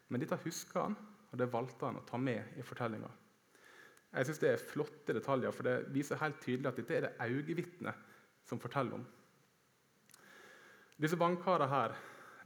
men 0.09 0.21
dette 0.21 0.40
husker 0.44 0.80
han, 0.80 0.97
og 1.30 1.38
det 1.38 1.50
valgte 1.50 1.87
han 1.87 1.99
å 1.99 2.06
ta 2.06 2.18
med 2.18 2.59
i 2.59 2.62
fortellinga. 2.66 3.11
Jeg 4.14 4.26
synes 4.26 4.38
Det 4.38 4.50
er 4.52 4.62
flotte 4.62 5.14
detaljer, 5.14 5.50
for 5.50 5.66
det 5.66 5.92
viser 5.94 6.21
helt 6.21 6.40
tydelig 6.42 6.68
at 6.71 6.76
dette 6.78 6.94
er 6.94 7.06
det 7.06 7.14
øyevitnet 7.21 7.94
som 8.47 8.61
forteller 8.62 9.00
om. 9.00 9.06
Disse 11.00 11.18
vannkarene 11.18 11.66
her, 11.70 11.94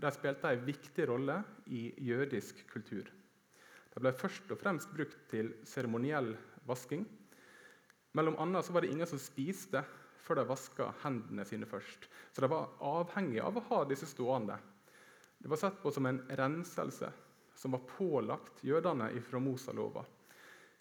de 0.01 0.11
spilte 0.15 0.49
en 0.55 0.65
viktig 0.65 1.09
rolle 1.11 1.43
i 1.67 1.91
jødisk 2.07 2.63
kultur. 2.71 3.09
De 3.93 4.01
ble 4.01 4.13
først 4.17 4.51
og 4.55 4.61
fremst 4.61 4.93
brukt 4.95 5.19
til 5.31 5.51
seremoniell 5.69 6.33
vasking, 6.69 7.05
mellom 8.17 8.39
annet 8.41 8.71
var 8.73 8.83
det 8.83 8.93
ingen 8.95 9.09
som 9.11 9.21
spiste 9.21 9.83
før 10.25 10.41
de 10.41 10.49
vaska 10.49 10.89
hendene 11.05 11.45
sine 11.49 11.69
først. 11.69 12.09
Så 12.33 12.43
de 12.43 12.49
var 12.51 12.73
avhengige 12.85 13.45
av 13.45 13.59
å 13.59 13.65
ha 13.69 13.83
disse 13.89 14.09
stående. 14.09 14.57
Det 15.39 15.51
var 15.51 15.61
sett 15.61 15.77
på 15.83 15.93
som 15.95 16.09
en 16.09 16.23
renselse, 16.41 17.11
som 17.55 17.77
var 17.77 17.85
pålagt 17.91 18.65
jødene 18.65 19.11
fra 19.29 19.41
Mosalova. 19.43 20.05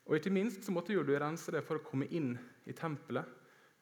Og 0.08 0.16
ikke 0.16 0.32
minst 0.32 0.64
så 0.64 0.72
måtte 0.72 0.96
jo 0.96 1.04
du 1.04 1.14
rense 1.20 1.52
det 1.52 1.62
for 1.68 1.80
å 1.80 1.86
komme 1.86 2.08
inn 2.16 2.32
i 2.66 2.76
tempelet 2.76 3.28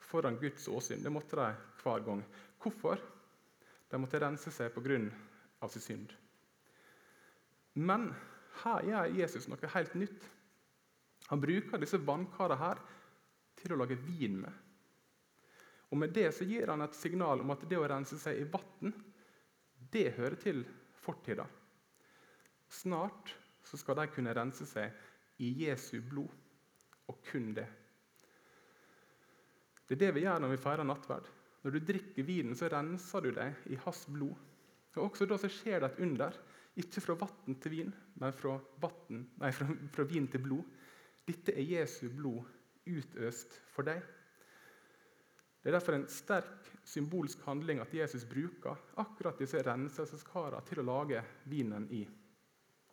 foran 0.01 0.39
Guds 0.41 0.67
åsyn. 0.67 1.03
Det 1.03 1.13
måtte 1.13 1.37
de 1.37 1.51
hver 1.83 2.01
gang. 2.05 2.23
Hvorfor? 2.61 3.01
De 3.95 4.01
måtte 4.03 4.19
rense 4.19 4.51
seg 4.51 4.73
pga. 4.75 4.99
sin 5.71 5.81
synd. 5.81 6.13
Men 7.73 8.09
her 8.63 8.83
gjør 8.83 9.13
Jesus 9.15 9.47
noe 9.47 9.69
helt 9.71 9.95
nytt. 9.95 10.25
Han 11.31 11.41
bruker 11.41 11.79
disse 11.79 11.97
vannkarene 11.97 12.59
her 12.59 12.81
til 13.55 13.73
å 13.73 13.77
lage 13.79 13.95
vin 13.95 14.41
med. 14.41 14.51
Og 15.91 15.97
Med 15.97 16.11
det 16.11 16.33
så 16.35 16.43
gir 16.43 16.67
han 16.67 16.83
et 16.83 16.95
signal 16.97 17.39
om 17.39 17.53
at 17.55 17.63
det 17.69 17.79
å 17.79 17.87
rense 17.87 18.19
seg 18.19 18.41
i 18.41 18.49
vann, 18.51 18.91
det 19.91 20.11
hører 20.17 20.35
til 20.43 20.65
fortida. 20.99 21.45
Snart 22.67 23.31
så 23.63 23.79
skal 23.79 24.01
de 24.01 24.07
kunne 24.11 24.35
rense 24.35 24.67
seg 24.67 24.91
i 25.39 25.53
Jesu 25.63 26.01
blod, 26.01 26.31
og 27.07 27.23
kun 27.31 27.53
det. 27.55 27.67
Det 29.87 29.95
er 29.95 30.03
det 30.03 30.13
vi 30.17 30.25
gjør 30.25 30.41
når 30.41 30.55
vi 30.55 30.61
feirer 30.61 30.87
nattverd. 30.87 31.34
Når 31.65 31.73
du 31.73 31.81
drikker 31.81 32.27
vinen, 32.27 32.53
så 32.53 32.69
renser 32.69 33.25
du 33.25 33.31
deg 33.33 33.71
i 33.73 33.77
hans 33.81 34.03
blod. 34.13 34.35
Og 34.95 35.07
Også 35.07 35.25
da 35.25 35.39
så 35.41 35.49
skjer 35.49 35.81
det 35.81 35.87
et 35.91 36.03
under. 36.05 36.35
Ikke 36.77 37.01
fra 37.01 37.15
vann 37.17 37.55
til 37.63 37.71
vin, 37.71 37.93
men 38.21 38.35
fra, 38.35 38.57
vatten, 38.83 39.23
nei, 39.41 39.49
fra, 39.55 39.65
fra 39.95 40.05
vin 40.05 40.27
til 40.29 40.43
blod. 40.43 40.75
Dette 41.25 41.55
er 41.55 41.65
Jesu 41.65 42.09
blod 42.13 42.45
utøst 42.85 43.57
for 43.73 43.87
deg. 43.87 44.03
Det 45.63 45.71
er 45.71 45.77
derfor 45.79 45.97
en 45.97 46.05
sterk 46.11 46.67
symbolsk 46.85 47.41
handling 47.47 47.79
at 47.81 47.93
Jesus 47.97 48.27
bruker 48.29 48.77
akkurat 49.01 49.39
disse 49.41 49.63
renselseskarene 49.65 50.61
til 50.69 50.83
å 50.83 50.85
lage 50.85 51.23
vinen 51.49 51.87
i. 51.89 52.03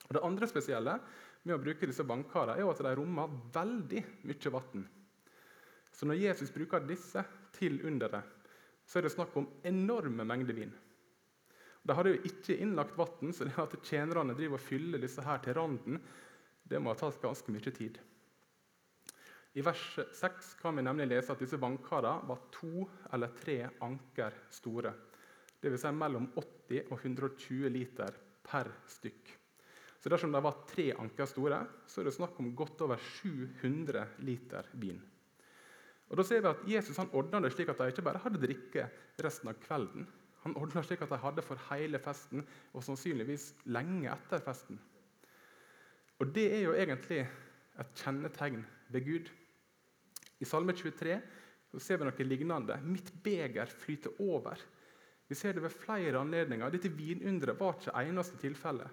Og 0.06 0.16
det 0.16 0.24
andre 0.24 0.48
spesielle 0.48 0.94
med 1.42 1.58
å 1.58 1.60
bruke 1.60 1.90
disse 1.90 2.06
vannkarene 2.08 2.56
er 2.56 2.70
at 2.70 2.80
de 2.86 2.94
rommer 2.96 3.36
veldig 3.52 4.04
mye 4.24 4.54
vann. 4.54 4.86
Så 5.92 6.08
når 6.08 6.22
Jesus 6.22 6.54
bruker 6.54 6.86
disse 6.88 7.20
til 7.58 7.82
underet, 7.84 8.41
så 8.86 8.98
er 8.98 9.06
det 9.06 9.14
snakk 9.14 9.36
om 9.38 9.48
enorme 9.66 10.26
mengder 10.28 10.56
vin. 10.56 10.72
De 11.82 11.94
hadde 11.96 12.14
jo 12.14 12.22
ikke 12.28 12.56
innlagt 12.62 12.96
vann, 12.98 13.32
så 13.34 13.46
det 13.46 13.58
at 13.58 13.74
tjenerne 13.82 14.36
driver 14.38 14.60
og 14.60 14.64
fyller 14.64 15.02
disse 15.02 15.22
her 15.26 15.40
til 15.42 15.56
randen, 15.58 15.98
det 16.62 16.78
må 16.78 16.92
ha 16.92 16.98
tatt 16.98 17.20
ganske 17.22 17.52
mye 17.52 17.72
tid. 17.74 17.98
I 19.52 19.64
vers 19.66 19.98
6 20.16 20.54
kan 20.62 20.78
vi 20.78 20.84
nemlig 20.86 21.10
lese 21.10 21.34
at 21.34 21.42
disse 21.42 21.58
vannkarene 21.60 22.28
var 22.28 22.46
to 22.54 22.86
eller 23.12 23.34
tre 23.36 23.58
anker 23.84 24.38
store. 24.54 24.94
Dvs. 25.60 25.82
Si 25.82 25.92
mellom 25.92 26.30
80 26.38 26.88
og 26.88 26.96
120 26.96 27.68
liter 27.74 28.16
per 28.46 28.70
stykk. 28.88 29.34
Så 30.02 30.10
Dersom 30.10 30.32
de 30.32 30.40
var 30.42 30.64
tre 30.66 30.88
anker 30.98 31.28
store, 31.30 31.60
så 31.86 32.00
er 32.00 32.08
det 32.08 32.16
snakk 32.16 32.40
om 32.42 32.54
godt 32.58 32.80
over 32.82 32.98
700 33.20 34.06
liter 34.26 34.70
vin. 34.72 34.98
Og 36.12 36.18
Da 36.20 36.24
ser 36.28 36.42
vi 36.44 36.50
at 36.50 36.64
Jesus 36.68 36.98
han 37.00 37.10
ordna 37.16 37.40
det 37.40 37.54
slik 37.54 37.70
at 37.72 37.78
de 37.80 37.88
ikke 37.88 38.04
bare 38.04 38.20
hadde 38.20 38.40
drikke 38.40 38.84
resten 39.24 39.48
av 39.48 39.56
kvelden. 39.64 40.04
Han 40.42 40.56
ordna 40.60 40.82
slik 40.84 41.00
at 41.00 41.08
de 41.08 41.18
hadde 41.22 41.44
for 41.46 41.60
hele 41.70 42.00
festen, 42.02 42.44
og 42.76 42.84
sannsynligvis 42.84 43.54
lenge 43.64 44.10
etter 44.12 44.42
festen. 44.44 44.80
Og 46.20 46.34
Det 46.34 46.44
er 46.54 46.60
jo 46.66 46.74
egentlig 46.76 47.22
et 47.80 47.94
kjennetegn 47.96 48.60
ved 48.92 49.06
Gud. 49.06 49.30
I 50.40 50.44
Salme 50.44 50.74
23 50.76 51.16
så 51.72 51.80
ser 51.80 51.98
vi 51.98 52.06
noe 52.06 52.26
lignende. 52.28 52.76
Mitt 52.84 53.08
beger 53.24 53.66
flyter 53.66 54.20
over. 54.20 54.60
Vi 55.28 55.34
ser 55.34 55.56
det 55.56 55.62
ved 55.64 55.72
flere 55.72 56.20
anledninger. 56.20 56.68
Dette 56.68 56.92
vinunderet 56.92 57.58
var 57.58 57.78
ikke 57.78 57.96
eneste 58.04 58.36
tilfelle. 58.36 58.90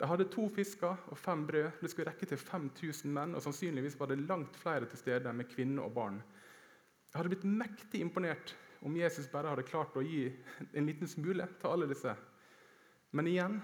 De 0.00 0.08
hadde 0.08 0.30
to 0.32 0.46
fisker 0.48 0.96
og 1.12 1.18
fem 1.20 1.42
brød. 1.44 1.74
Det 1.82 1.90
skulle 1.92 2.08
rekke 2.08 2.26
til 2.30 2.40
5000 2.40 3.12
menn, 3.12 3.34
og 3.36 3.42
sannsynligvis 3.44 3.98
var 4.00 4.08
det 4.08 4.22
langt 4.24 4.56
flere 4.56 4.88
til 4.88 4.98
stede 4.98 5.32
med 5.36 5.50
kvinner 5.50 5.84
og 5.84 5.92
barn. 5.98 6.22
Jeg 7.10 7.18
hadde 7.18 7.32
blitt 7.34 7.44
mektig 7.44 8.00
imponert 8.00 8.54
om 8.80 8.96
Jesus 8.96 9.28
bare 9.28 9.50
hadde 9.52 9.66
klart 9.68 9.98
å 10.00 10.04
gi 10.06 10.22
en 10.72 10.88
liten 10.88 11.10
smule 11.10 11.44
til 11.60 11.68
alle 11.68 11.88
disse. 11.90 12.14
Men 13.12 13.28
igjen, 13.28 13.58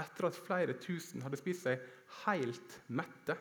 etter 0.00 0.28
at 0.30 0.40
flere 0.40 0.78
tusen 0.80 1.20
hadde 1.26 1.36
spist 1.36 1.66
seg 1.66 1.84
helt 2.22 2.78
mette, 2.88 3.36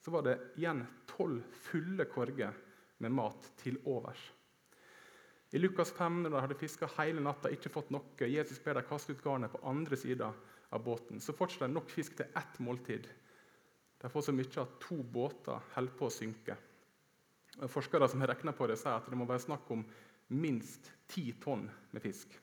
så 0.00 0.14
var 0.14 0.24
det 0.24 0.38
igjen 0.56 0.80
tolv 1.10 1.44
fulle 1.66 2.08
korger 2.08 2.56
med 3.04 3.12
mat 3.12 3.50
til 3.60 3.76
overs. 3.84 4.22
I 5.52 5.60
Lukas 5.60 5.92
5, 5.92 6.22
når 6.24 6.32
de 6.32 6.40
hadde 6.46 6.60
fiska 6.62 6.88
hele 6.96 7.20
natta 7.20 7.52
ikke 7.52 7.70
fått 7.74 7.92
noe, 7.92 8.32
Jesus 8.32 8.64
ber 8.64 8.80
dem 8.80 8.88
kaste 8.88 9.12
ut 9.12 9.22
garnet 9.22 9.52
på 9.52 9.60
andre 9.68 10.00
sida 10.00 10.32
av 10.74 10.82
båten, 10.84 11.20
så 11.20 11.34
fortsatt 11.36 11.68
det 11.68 11.74
nok 11.74 11.90
fisk 11.92 12.16
til 12.18 12.30
ett 12.36 12.58
måltid. 12.62 13.06
De 14.02 14.10
får 14.10 14.26
så 14.26 14.34
mye 14.36 14.62
at 14.62 14.78
to 14.82 14.98
båter 15.00 15.62
holder 15.74 15.98
på 15.98 16.08
å 16.08 16.12
synke. 16.12 16.56
Forskere 17.70 18.08
som 18.10 18.20
har 18.20 18.32
regna 18.34 18.52
på 18.52 18.66
det, 18.66 18.76
sier 18.80 18.98
at 18.98 19.06
det 19.08 19.18
må 19.18 19.28
være 19.28 19.44
snakk 19.46 19.70
om 19.70 19.84
minst 20.34 20.90
ti 21.10 21.30
tonn 21.40 21.68
med 21.94 22.02
fisk. 22.02 22.34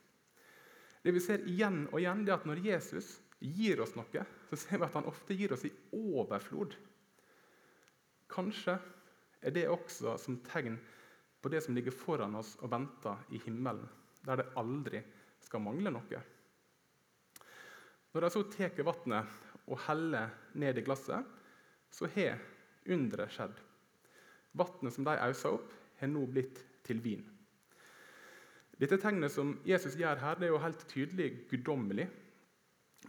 Det 1.01 1.11
vi 1.13 1.21
ser 1.23 1.43
igjen 1.49 1.83
og 1.89 1.99
igjen, 1.99 2.23
er 2.27 2.37
at 2.37 2.47
når 2.47 2.63
Jesus 2.63 3.17
gir 3.41 3.81
oss 3.81 3.95
noe, 3.97 4.25
så 4.49 4.59
ser 4.59 4.79
vi 4.79 4.87
at 4.87 4.97
han 4.97 5.09
ofte 5.09 5.35
gir 5.35 5.53
oss 5.53 5.65
i 5.67 5.73
overflod. 5.97 6.75
Kanskje 8.31 8.77
er 9.41 9.55
det 9.55 9.67
også 9.67 10.15
som 10.21 10.39
tegn 10.45 10.77
på 11.41 11.49
det 11.49 11.63
som 11.65 11.75
ligger 11.75 11.95
foran 11.95 12.37
oss 12.37 12.53
og 12.61 12.69
venter 12.71 13.17
i 13.33 13.41
himmelen, 13.41 13.87
der 14.21 14.43
det 14.43 14.51
aldri 14.61 15.01
skal 15.41 15.63
mangle 15.65 15.91
noe. 15.93 16.21
Når 18.11 18.25
de 18.25 18.29
så 18.33 18.43
tar 18.51 18.81
vannet 18.83 19.37
og 19.67 19.79
heller 19.87 20.31
ned 20.59 20.79
i 20.79 20.83
glasset, 20.83 21.27
så 21.91 22.07
har 22.15 22.39
underet 22.91 23.31
skjedd. 23.31 23.53
Vannet 24.57 24.95
som 24.95 25.07
de 25.07 25.15
ausa 25.23 25.53
opp, 25.55 25.69
har 26.01 26.09
nå 26.09 26.25
blitt 26.33 26.57
til 26.83 26.99
vin. 27.03 27.21
Dette 28.81 28.97
tegnet 28.97 29.29
som 29.29 29.53
Jesus 29.67 29.93
gjør 29.99 30.17
her, 30.17 30.39
det 30.39 30.47
er 30.47 30.55
jo 30.55 30.63
helt 30.63 30.83
tydelig 30.89 31.29
guddommelig. 31.51 32.07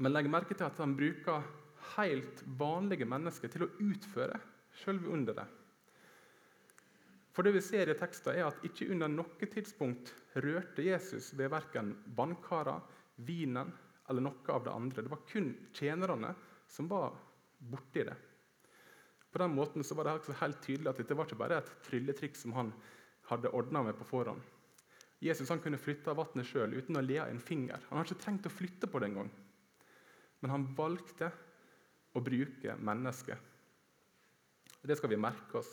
Men 0.05 0.13
legg 0.13 0.29
merke 0.29 0.53
til 0.53 0.69
at 0.69 0.79
han 0.83 0.93
bruker 0.97 1.47
helt 1.97 2.43
vanlige 2.61 3.09
mennesker 3.09 3.51
til 3.53 3.65
å 3.65 3.71
utføre 3.81 4.37
selve 4.83 5.09
underet. 5.13 5.49
For 7.33 7.45
det 7.45 7.55
vi 7.57 7.63
ser 7.65 7.89
i 7.89 7.97
teksten 7.97 8.37
er 8.37 8.51
at 8.51 8.65
Ikke 8.69 8.91
under 8.93 9.09
noe 9.09 9.49
tidspunkt 9.49 10.13
rørte 10.45 10.85
Jesus 10.85 11.31
ved 11.33 11.49
verken 11.53 11.95
vannkarer, 12.17 12.83
vinen 13.17 13.73
eller 14.09 14.25
noe 14.25 14.55
av 14.55 14.65
det 14.65 14.73
andre. 14.73 15.03
Det 15.03 15.13
var 15.13 15.27
kun 15.29 15.53
tjenerne 15.77 16.33
som 16.71 16.89
var 16.91 17.15
borti 17.59 18.05
det. 18.09 18.17
På 19.33 19.41
den 19.41 19.55
måten 19.57 19.85
var 19.97 20.05
det 20.05 20.41
helt 20.41 20.63
tydelig 20.65 20.91
at 20.91 20.99
dette 21.01 21.17
var 21.17 21.29
ikke 21.29 21.41
bare 21.41 21.61
et 21.63 21.71
trylletriks 21.87 22.43
som 22.45 22.57
han 22.57 22.73
hadde 23.31 23.53
ordna 23.57 23.85
med 23.87 23.97
på 23.97 24.05
forhånd. 24.05 24.43
Jesus 25.23 25.49
kunne 25.63 25.79
flytte 25.79 26.13
vannet 26.19 26.49
sjøl 26.49 26.75
uten 26.75 26.99
å 26.99 27.05
le 27.05 27.21
av 27.23 27.31
en 27.31 27.41
finger. 27.41 27.79
Han 27.89 28.01
har 28.01 28.09
ikke 28.09 28.25
trengt 28.25 28.49
å 28.49 28.53
flytte 28.53 28.91
på 28.91 28.99
det 29.01 29.13
engang. 29.13 29.31
Men 30.43 30.51
han 30.51 30.67
valgte 30.77 31.31
å 32.13 32.21
bruke 32.21 32.75
mennesket. 32.83 33.39
Det 34.83 34.97
skal 34.99 35.13
vi 35.13 35.21
merke 35.23 35.61
oss. 35.61 35.71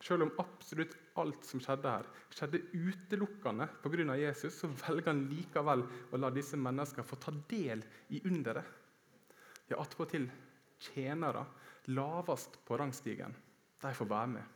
Selv 0.00 0.22
om 0.22 0.34
absolutt 0.38 0.94
alt 1.18 1.46
som 1.46 1.60
skjedde 1.62 1.90
her, 1.90 2.10
skjedde 2.30 2.60
utelukkende 2.70 3.66
pga. 3.82 4.14
Jesus, 4.20 4.60
så 4.60 4.70
velger 4.70 5.10
han 5.10 5.24
likevel 5.30 5.82
å 6.12 6.20
la 6.20 6.30
disse 6.30 6.56
menneskene 6.56 7.06
få 7.06 7.18
ta 7.18 7.34
del 7.50 7.82
i 8.14 8.22
underet. 8.28 8.76
Ja, 9.68 9.80
attpåtil 9.82 10.28
tjenere 10.78 11.44
lavest 11.90 12.60
på 12.64 12.78
rangstigen. 12.78 13.34
De 13.82 13.92
får 13.94 14.08
være 14.08 14.30
med. 14.36 14.54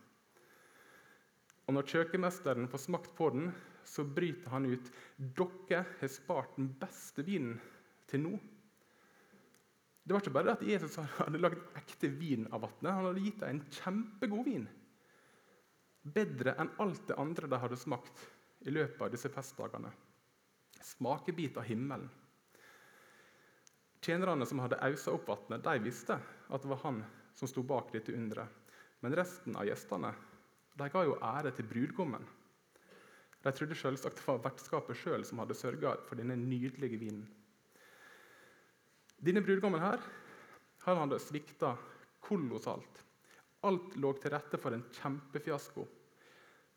Og 1.67 1.77
Når 1.77 1.91
kjøkkenmesteren 1.91 2.67
får 2.71 2.81
smakt 2.87 3.13
på 3.15 3.29
den, 3.35 3.51
så 3.83 4.03
bryter 4.03 4.51
han 4.51 4.65
ut 4.67 4.89
dere 5.17 5.83
har 5.99 6.11
spart 6.11 6.55
den 6.57 6.71
beste 6.79 7.23
vinen 7.27 7.59
til 8.07 8.23
nå. 8.23 8.33
Det 10.03 10.11
var 10.11 10.23
ikke 10.23 10.35
bare 10.35 10.55
at 10.57 10.63
Jesus 10.67 10.97
hadde 11.17 11.39
lagd 11.39 11.61
ekte 11.79 12.09
vin 12.11 12.47
av 12.51 12.65
vannet. 12.65 12.89
Han 12.89 13.07
hadde 13.07 13.23
gitt 13.23 13.39
dem 13.39 13.53
en 13.53 13.61
kjempegod 13.71 14.47
vin. 14.47 14.65
Bedre 16.03 16.55
enn 16.59 16.71
alt 16.83 17.07
det 17.07 17.15
andre 17.19 17.47
de 17.47 17.59
hadde 17.59 17.79
smakt 17.79 18.25
i 18.67 18.71
løpet 18.73 19.01
av 19.05 19.11
disse 19.13 19.31
festdagene. 19.31 19.91
Smakebit 20.83 21.57
av 21.57 21.67
himmelen. 21.67 22.09
Tjenerne 24.03 24.45
som 24.45 24.59
hadde 24.59 24.81
ausa 24.83 25.13
opp 25.15 25.29
vannet, 25.31 25.63
de 25.63 25.79
visste 25.85 26.17
at 26.19 26.63
det 26.63 26.71
var 26.73 26.81
han 26.83 26.99
som 27.39 27.47
sto 27.47 27.63
bak 27.63 27.93
dette 27.93 28.11
underet. 28.11 28.51
Men 28.99 29.15
resten 29.15 29.55
av 29.55 29.67
gjestene 29.67 30.11
de 30.79 30.89
ga 30.91 31.03
jo 31.07 31.15
ære 31.23 31.53
til 31.55 31.67
brudgommen. 31.69 32.25
De 33.43 33.51
trodde 33.51 33.75
selvsagt 33.75 34.19
det 34.19 34.27
var 34.27 34.43
vertskapet 34.43 34.99
sjøl 34.99 35.23
som 35.27 35.39
hadde 35.43 35.55
sørga 35.55 35.95
for 36.07 36.19
denne 36.19 36.35
nydelige 36.39 36.99
vinen. 36.99 37.25
Denne 39.23 39.43
brudgommen 39.43 39.79
her, 39.79 40.03
han 40.83 40.99
hadde 40.99 41.19
svikta 41.23 41.73
kolossalt. 42.23 43.03
Alt 43.63 43.95
lå 43.95 44.11
til 44.19 44.33
rette 44.33 44.59
for 44.59 44.75
en 44.75 44.83
kjempefiasko. 44.97 45.85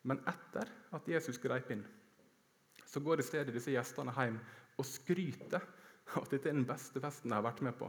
Men 0.06 0.20
etter 0.30 0.70
at 0.94 1.08
Jesus 1.10 1.40
greip 1.42 1.70
inn, 1.74 1.82
så 2.86 3.02
går 3.02 3.20
i 3.20 3.26
stedet 3.26 3.54
disse 3.54 3.72
gjestene 3.74 4.14
hjem 4.14 4.38
og 4.78 4.86
skryter 4.86 5.64
at 6.16 6.30
dette 6.30 6.50
er 6.50 6.54
den 6.54 6.68
beste 6.68 7.02
festen 7.02 7.32
de 7.32 7.34
har 7.34 7.46
vært 7.46 7.64
med 7.66 7.74
på. 7.78 7.88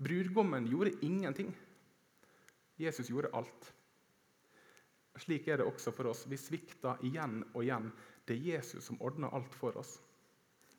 Brudgommen 0.00 0.68
gjorde 0.70 0.94
ingenting. 1.04 1.50
Jesus 2.78 3.10
gjorde 3.10 3.32
alt. 3.36 3.72
Slik 5.18 5.48
er 5.50 5.58
det 5.58 5.66
også 5.66 5.92
for 5.92 6.08
oss. 6.12 6.22
Vi 6.30 6.38
svikter 6.38 7.00
igjen 7.04 7.42
og 7.52 7.64
igjen. 7.64 7.90
Det 8.24 8.36
er 8.36 8.54
Jesus 8.54 8.86
som 8.86 9.00
ordner 9.02 9.34
alt 9.34 9.54
for 9.58 9.76
oss. 9.80 9.96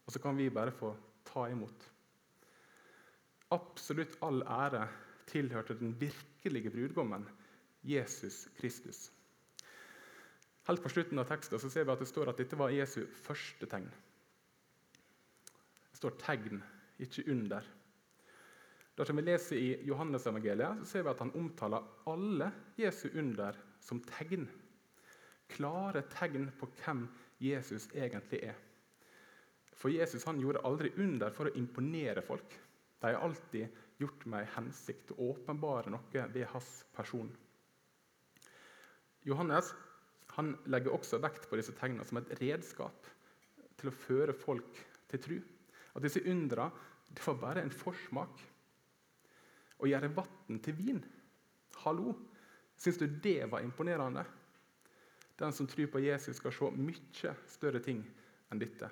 Og 0.06 0.16
så 0.16 0.22
kan 0.24 0.38
vi 0.40 0.50
bare 0.50 0.72
få 0.74 0.94
ta 1.28 1.50
imot. 1.52 1.84
Absolutt 3.54 4.16
all 4.26 4.42
ære 4.46 4.88
tilhørte 5.30 5.78
den 5.80 5.94
virkelige 6.00 6.74
brudgommen, 6.74 7.28
Jesus 7.84 8.48
Kristus. 8.60 9.10
Helt 10.68 10.84
på 10.84 10.92
slutten 10.92 11.20
av 11.22 11.26
teksten 11.30 11.62
så 11.62 11.70
ser 11.72 11.88
vi 11.88 11.94
at 11.96 12.02
det 12.04 12.10
står 12.10 12.30
at 12.30 12.38
dette 12.38 12.58
var 12.60 12.74
Jesu 12.74 13.02
første 13.24 13.66
tegn. 13.70 13.90
Det 15.90 15.98
står 15.98 16.18
'tegn', 16.20 16.64
ikke 17.00 17.24
'under'. 17.26 17.66
Dersom 18.98 19.16
vi 19.16 19.22
leser 19.22 19.56
i 19.56 19.86
Johannes-evangeliet, 19.88 20.80
så 20.80 20.86
ser 20.86 21.04
vi 21.04 21.10
at 21.10 21.20
han 21.20 21.32
omtaler 21.36 21.86
alle 22.08 22.52
Jesu 22.78 23.08
under 23.16 23.56
som 23.80 24.02
tegn. 24.04 24.50
Klare 25.50 26.04
tegn 26.12 26.52
på 26.60 26.68
hvem 26.84 27.08
Jesus 27.40 27.88
egentlig 27.96 28.44
er. 28.44 28.56
For 29.74 29.90
Jesus 29.90 30.24
han 30.28 30.40
gjorde 30.40 30.66
aldri 30.68 30.92
under 30.98 31.32
for 31.32 31.48
å 31.48 31.56
imponere 31.56 32.22
folk. 32.22 32.60
De 33.00 33.14
har 33.14 33.22
alltid 33.24 33.68
gjort 33.98 34.26
med 34.26 34.44
en 34.44 34.54
hensikt 34.56 35.14
å 35.16 35.32
åpenbare 35.34 35.92
noe 35.92 36.26
ved 36.34 36.48
hans 36.54 36.72
person. 36.96 37.30
Johannes 39.28 39.74
han 40.36 40.54
legger 40.72 40.94
også 40.96 41.20
vekt 41.24 41.50
på 41.50 41.58
disse 41.60 41.74
tegnene 41.76 42.06
som 42.08 42.20
et 42.22 42.32
redskap 42.40 43.08
til 43.80 43.90
å 43.90 43.96
føre 43.96 44.36
folk 44.36 44.78
til 45.12 45.24
tru. 45.24 45.38
At 45.96 46.06
disse 46.06 46.24
undra 46.30 46.70
det 47.10 47.26
var 47.26 47.40
bare 47.42 47.64
en 47.66 47.74
forsmak 47.74 48.44
å 49.80 49.88
gjøre 49.90 50.12
vann 50.16 50.60
til 50.64 50.78
vin. 50.78 51.00
Hallo! 51.84 52.14
Syns 52.80 53.00
du 53.02 53.08
det 53.08 53.50
var 53.52 53.64
imponerende? 53.66 54.24
Den 55.40 55.52
som 55.56 55.68
tror 55.68 55.90
på 55.92 56.00
Jesus, 56.04 56.38
skal 56.40 56.54
se 56.56 56.70
mye 56.76 57.34
større 57.48 57.82
ting 57.84 58.00
enn 58.52 58.62
dette. 58.62 58.88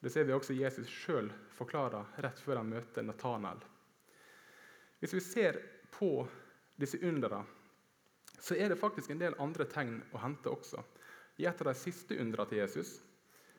Det 0.00 0.12
ser 0.12 0.26
vi 0.28 0.34
også 0.36 0.56
Jesus 0.56 0.90
sjøl 0.92 1.30
forklare 1.56 2.04
rett 2.24 2.40
før 2.42 2.60
han 2.60 2.70
møter 2.70 3.04
Natanael. 3.06 3.62
Hvis 5.00 5.14
vi 5.16 5.22
ser 5.24 5.60
på 5.92 6.10
disse 6.76 7.00
undera, 7.04 7.42
så 8.38 8.56
er 8.56 8.70
det 8.70 8.80
faktisk 8.80 9.10
en 9.10 9.22
del 9.22 9.36
andre 9.42 9.66
tegn 9.70 9.98
å 10.12 10.20
hente 10.20 10.52
også. 10.52 10.82
I 11.40 11.48
et 11.48 11.60
av 11.60 11.70
de 11.70 11.76
siste 11.78 12.16
undera 12.20 12.46
til 12.48 12.62
Jesus 12.62 12.98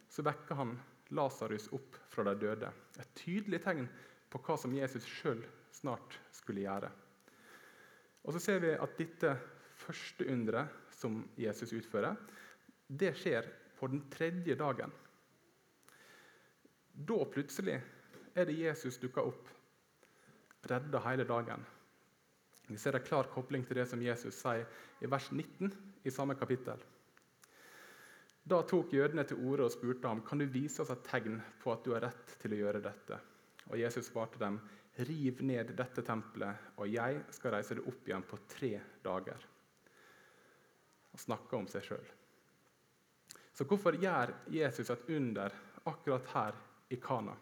så 0.10 0.24
vekker 0.26 0.58
han 0.58 0.78
Lasarus 1.18 1.70
opp 1.76 1.98
fra 2.12 2.26
de 2.28 2.36
døde. 2.42 2.70
Et 3.00 3.14
tydelig 3.18 3.62
tegn 3.64 3.88
på 4.30 4.42
hva 4.44 4.58
som 4.60 4.74
Jesus 4.76 5.06
sjøl 5.08 5.42
snart 5.74 6.18
skulle 6.36 6.66
gjøre. 6.66 6.90
Og 8.28 8.36
så 8.36 8.42
ser 8.44 8.62
vi 8.64 8.74
at 8.76 8.98
dette 9.00 9.34
første 9.78 10.26
underet 10.28 10.74
som 10.98 11.22
Jesus 11.40 11.72
utfører, 11.78 12.18
det 12.88 13.14
skjer 13.20 13.48
på 13.78 13.90
den 13.92 14.02
tredje 14.12 14.56
dagen. 14.60 14.92
Da 16.98 17.18
plutselig 17.30 17.78
er 18.34 18.48
det 18.50 18.58
Jesus 18.58 18.98
dukker 18.98 19.30
opp, 19.30 19.50
redder 20.66 21.04
hele 21.06 21.26
dagen. 21.30 21.66
Vi 22.68 22.78
ser 22.78 22.98
en 22.98 23.06
klar 23.06 23.30
kobling 23.32 23.64
til 23.66 23.78
det 23.78 23.86
som 23.88 24.02
Jesus 24.02 24.40
sier 24.42 24.66
i 25.00 25.10
vers 25.10 25.30
19 25.32 25.70
i 26.04 26.12
samme 26.12 26.36
kapittel. 26.36 26.82
Da 28.48 28.62
tok 28.64 28.94
jødene 28.96 29.24
til 29.28 29.40
orde 29.46 29.68
og 29.68 29.74
spurte 29.76 30.10
ham 30.10 30.24
kan 30.26 30.42
du 30.42 30.48
vise 30.50 30.82
oss 30.82 30.92
et 30.94 31.06
tegn 31.06 31.38
på 31.62 31.72
at 31.74 31.86
du 31.86 31.94
har 31.94 32.06
rett 32.08 32.36
til 32.42 32.56
å 32.56 32.60
gjøre 32.64 32.84
dette. 32.84 33.20
Og 33.70 33.80
Jesus 33.80 34.10
svarte 34.10 34.40
dem 34.42 34.60
Riv 34.98 35.44
ned 35.46 35.76
dette 35.78 36.02
tempelet, 36.02 36.72
og 36.82 36.88
jeg 36.90 37.20
skal 37.36 37.54
reise 37.54 37.76
det 37.78 37.84
opp 37.86 38.08
igjen 38.10 38.24
på 38.26 38.40
tre 38.50 38.72
dager. 39.06 39.44
Og 41.14 41.22
snakke 41.22 41.60
om 41.60 41.68
seg 41.70 41.86
sjøl. 41.86 42.08
Så 43.54 43.68
hvorfor 43.70 43.94
gjør 44.02 44.34
Jesus 44.50 44.90
et 44.90 45.12
under 45.14 45.54
akkurat 45.86 46.34
her 46.34 46.58
i 46.90 47.00
Kana? 47.02 47.36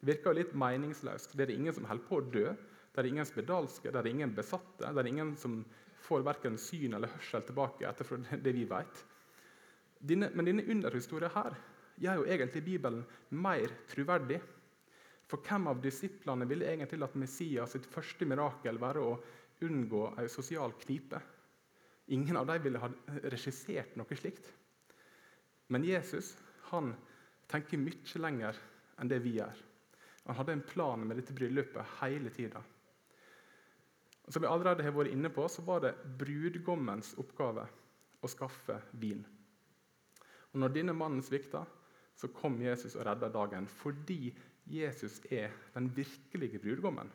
Det 0.00 0.08
virker 0.10 0.32
jo 0.32 0.38
litt 0.40 0.54
meningsløst. 0.58 1.36
Det 1.38 1.46
er 1.46 1.54
ingen 1.54 1.74
som 1.74 1.86
holder 1.86 2.08
på 2.08 2.18
å 2.18 2.28
dø. 2.34 2.48
Det 2.92 3.00
er 3.00 3.08
ingen 3.08 3.26
spedalske, 3.28 3.90
det 3.92 4.00
er 4.00 4.08
ingen 4.10 4.34
besatte. 4.34 4.88
Det 4.88 5.02
er 5.02 5.08
ingen 5.08 5.36
som 5.38 5.60
får 6.02 6.24
verken 6.26 6.58
syn 6.58 6.96
eller 6.98 7.12
hørsel 7.14 7.44
tilbake 7.46 7.86
etter 7.88 8.40
det 8.42 8.54
vi 8.56 8.64
vet. 8.68 9.04
Men 10.02 10.48
denne 10.48 10.66
underhistorien 10.74 11.30
her 11.32 11.54
gjør 12.02 12.18
jo 12.20 12.26
egentlig 12.34 12.64
Bibelen 12.66 13.04
mer 13.30 13.70
troverdig. 13.92 14.40
For 15.30 15.40
hvem 15.46 15.70
av 15.70 15.78
disiplene 15.80 16.48
ville 16.50 16.66
egentlig 16.68 16.98
latt 17.00 17.14
Messias 17.16 17.76
sitt 17.76 17.86
første 17.88 18.26
mirakel 18.28 18.80
være 18.82 19.04
å 19.06 19.14
unngå 19.62 20.02
en 20.18 20.28
sosial 20.28 20.74
knipe? 20.82 21.22
Ingen 22.12 22.36
av 22.36 22.50
dem 22.50 22.66
ville 22.66 22.82
ha 22.82 22.90
regissert 23.30 23.94
noe 23.96 24.18
slikt. 24.18 24.50
Men 25.72 25.86
Jesus 25.86 26.34
han 26.72 26.90
tenker 27.52 27.80
mye 27.80 28.22
lenger 28.24 28.58
enn 29.00 29.10
det 29.10 29.20
vi 29.24 29.36
gjør. 29.38 29.60
Han 30.26 30.38
hadde 30.38 30.54
en 30.56 30.64
plan 30.66 31.02
med 31.06 31.18
dette 31.18 31.34
bryllupet 31.34 31.98
hele 32.00 32.30
tida. 32.34 32.62
Som 34.28 34.44
vi 34.44 34.48
allerede 34.48 34.84
har 34.86 34.94
vært 34.94 35.12
inne 35.12 35.30
på, 35.34 35.44
så 35.50 35.64
var 35.66 35.82
det 35.82 35.96
brudgommens 36.18 37.16
oppgave 37.18 37.66
å 38.22 38.30
skaffe 38.30 38.78
vin. 39.02 39.24
Og 40.52 40.60
når 40.62 40.74
denne 40.76 40.94
mannen 40.94 41.24
svikta, 41.24 41.64
så 42.14 42.28
kom 42.30 42.60
Jesus 42.62 42.94
og 42.94 43.06
redda 43.08 43.32
dagen 43.32 43.66
fordi 43.66 44.30
Jesus 44.70 45.18
er 45.32 45.50
den 45.74 45.88
virkelige 45.96 46.60
brudgommen. 46.62 47.10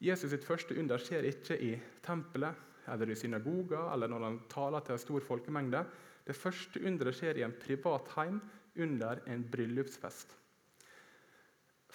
Jesus 0.00 0.30
sitt 0.32 0.44
første 0.44 0.76
under 0.80 1.00
skjer 1.00 1.26
ikke 1.28 1.56
i 1.60 1.74
tempelet 2.04 2.88
eller 2.92 3.10
i 3.10 3.16
synagoga 3.18 3.90
eller 3.92 4.10
når 4.12 4.24
han 4.24 4.38
taler 4.52 4.84
til 4.84 4.96
en 4.96 5.02
stor 5.02 5.24
folkemengde. 5.24 5.82
Det 6.26 6.34
første 6.34 6.82
underet 6.82 7.16
skjer 7.16 7.38
i 7.38 7.44
en 7.46 7.54
privat 7.54 8.10
heim 8.16 8.40
under 8.82 9.22
en 9.30 9.44
bryllupsfest. 9.50 10.34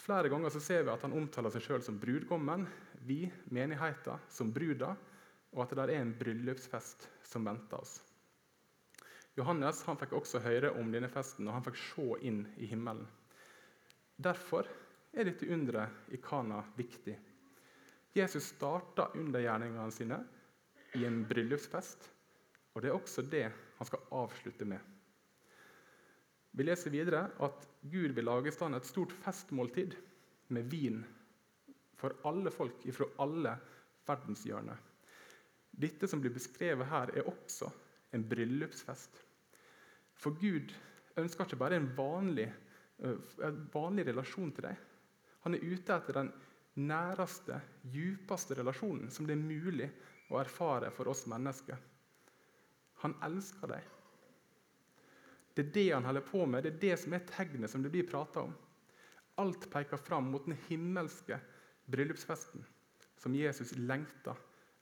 Flere 0.01 0.31
ganger 0.31 0.49
så 0.53 0.61
ser 0.63 0.85
vi 0.85 0.93
at 0.93 1.03
han 1.05 1.13
omtaler 1.13 1.53
seg 1.53 1.65
sjøl 1.65 1.83
som 1.85 1.99
brudgommen, 2.01 2.63
vi, 3.05 3.25
menigheten, 3.53 4.21
som 4.31 4.53
bruda, 4.55 4.95
og 5.51 5.65
at 5.65 5.75
det 5.75 5.83
er 5.83 5.99
en 5.99 6.13
bryllupsfest 6.17 7.09
som 7.27 7.45
venter 7.45 7.83
oss. 7.83 7.99
Johannes 9.37 9.83
han 9.87 9.99
fikk 9.99 10.15
også 10.17 10.41
høre 10.43 10.71
om 10.79 10.89
denne 10.91 11.09
festen, 11.11 11.47
og 11.47 11.55
han 11.55 11.65
fikk 11.67 11.79
se 11.79 12.07
inn 12.27 12.41
i 12.57 12.67
himmelen. 12.71 13.05
Derfor 14.21 14.67
er 15.11 15.27
dette 15.27 15.47
underet 15.51 16.11
i 16.15 16.19
Kana 16.23 16.61
viktig. 16.77 17.17
Jesus 18.15 18.49
starta 18.55 19.09
undergjerningene 19.15 19.91
sine 19.95 20.17
i 20.99 21.05
en 21.07 21.21
bryllupsfest, 21.27 22.09
og 22.71 22.81
det 22.81 22.89
er 22.89 22.97
også 22.97 23.23
det 23.27 23.47
han 23.77 23.89
skal 23.89 24.05
avslutte 24.21 24.67
med. 24.67 24.79
Vi 26.51 26.65
leser 26.65 26.91
videre 26.91 27.25
at 27.43 27.67
Gud 27.81 28.15
vil 28.15 28.27
lage 28.27 28.51
i 28.51 28.55
stand 28.55 28.75
et 28.75 28.87
stort 28.87 29.13
festmåltid 29.23 29.95
med 30.51 30.67
vin 30.71 31.01
for 31.99 32.17
alle 32.27 32.51
folk 32.51 32.85
ifra 32.89 33.07
alle 33.23 33.55
verdenshjørner. 34.07 34.79
Dette 35.71 36.07
som 36.09 36.19
blir 36.19 36.33
beskrevet 36.35 36.89
her, 36.91 37.13
er 37.15 37.27
også 37.29 37.69
en 38.11 38.25
bryllupsfest. 38.27 39.21
For 40.19 40.35
Gud 40.41 40.73
ønsker 41.17 41.47
ikke 41.47 41.61
bare 41.61 41.79
en 41.79 41.91
vanlig 41.95 42.49
Eh, 43.03 43.17
en 43.47 43.61
vanlig 43.73 44.05
relasjon 44.07 44.51
til 44.53 44.67
deg. 44.67 44.81
Han 45.45 45.57
er 45.57 45.63
ute 45.65 45.95
etter 45.95 46.19
den 46.19 46.29
næreste, 46.85 47.57
djupeste 47.91 48.57
relasjonen 48.59 49.09
som 49.13 49.27
det 49.27 49.35
er 49.35 49.41
mulig 49.41 49.87
å 50.31 50.39
erfare 50.41 50.91
for 50.93 51.09
oss 51.11 51.25
mennesker. 51.29 51.79
Han 53.01 53.15
elsker 53.25 53.71
deg. 53.71 53.87
Det 55.53 55.65
er 55.65 55.71
det 55.75 55.87
han 55.91 56.05
holder 56.07 56.23
på 56.25 56.45
med, 56.47 56.63
det 56.63 56.75
er 56.75 56.83
det 56.83 56.99
som 57.01 57.15
er 57.15 57.25
tegnet 57.27 57.71
som 57.71 57.83
det 57.83 57.91
blir 57.91 58.07
prata 58.07 58.45
om. 58.45 58.53
Alt 59.41 59.67
peker 59.71 59.99
fram 59.99 60.29
mot 60.31 60.45
den 60.45 60.57
himmelske 60.69 61.39
bryllupsfesten 61.91 62.63
som 63.19 63.35
Jesus 63.35 63.73
lengter 63.77 64.37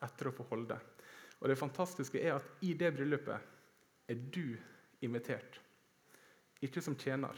etter 0.05 0.29
å 0.29 0.35
få 0.35 0.45
holde. 0.51 0.77
Og 1.39 1.47
Det 1.49 1.59
fantastiske 1.59 2.21
er 2.21 2.37
at 2.37 2.63
i 2.65 2.73
det 2.77 2.91
bryllupet 2.95 4.09
er 4.09 4.23
du 4.33 4.57
invitert. 5.05 5.59
Ikke 6.61 6.83
som 6.83 6.97
tjener, 6.99 7.35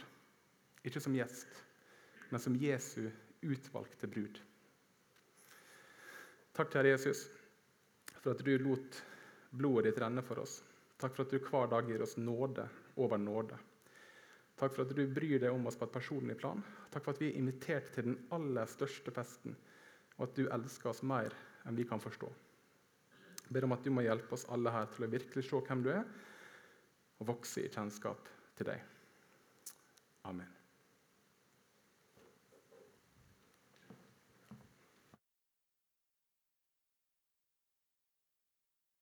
ikke 0.82 1.00
som 1.00 1.14
gjest, 1.14 1.62
men 2.30 2.42
som 2.42 2.56
Jesu 2.58 3.06
utvalgte 3.42 4.10
brud. 4.10 4.40
Takk, 6.52 6.72
kjære 6.74 6.92
Jesus, 6.92 7.26
for 8.18 8.34
at 8.34 8.42
du 8.44 8.52
lot 8.60 8.98
blodet 9.52 9.90
ditt 9.90 10.02
renne 10.02 10.24
for 10.26 10.42
oss. 10.42 10.60
Takk 11.02 11.16
for 11.16 11.26
at 11.26 11.34
du 11.34 11.42
hver 11.42 11.66
dag 11.72 11.88
gir 11.90 12.02
oss 12.04 12.14
nåde 12.20 12.68
over 13.02 13.18
nåde. 13.18 13.58
Takk 14.60 14.76
for 14.76 14.84
at 14.84 14.94
du 14.94 15.02
bryr 15.10 15.40
deg 15.42 15.50
om 15.50 15.66
oss 15.66 15.78
på 15.80 15.88
et 15.88 15.94
personlig 15.96 16.36
plan. 16.38 16.62
Takk 16.94 17.08
for 17.08 17.16
at 17.16 17.22
vi 17.24 17.32
er 17.32 17.40
invitert 17.40 17.90
til 17.94 18.06
den 18.06 18.18
aller 18.30 18.70
største 18.70 19.10
festen, 19.14 19.56
og 20.20 20.28
at 20.28 20.38
du 20.38 20.46
elsker 20.46 20.92
oss 20.92 21.02
mer 21.02 21.34
enn 21.66 21.78
vi 21.78 21.88
kan 21.88 22.02
forstå. 22.02 22.30
Jeg 23.42 23.56
ber 23.56 23.66
om 23.66 23.74
at 23.74 23.82
du 23.82 23.90
må 23.90 24.06
hjelpe 24.06 24.36
oss 24.36 24.46
alle 24.54 24.70
her 24.70 24.86
til 24.94 25.08
å 25.08 25.12
virkelig 25.12 25.48
se 25.48 25.64
hvem 25.66 25.82
du 25.82 25.90
er, 25.96 26.06
og 27.18 27.30
vokse 27.34 27.66
i 27.66 27.70
kjennskap 27.72 28.30
til 28.58 28.70
deg. 28.70 28.86
Amen. 30.30 30.61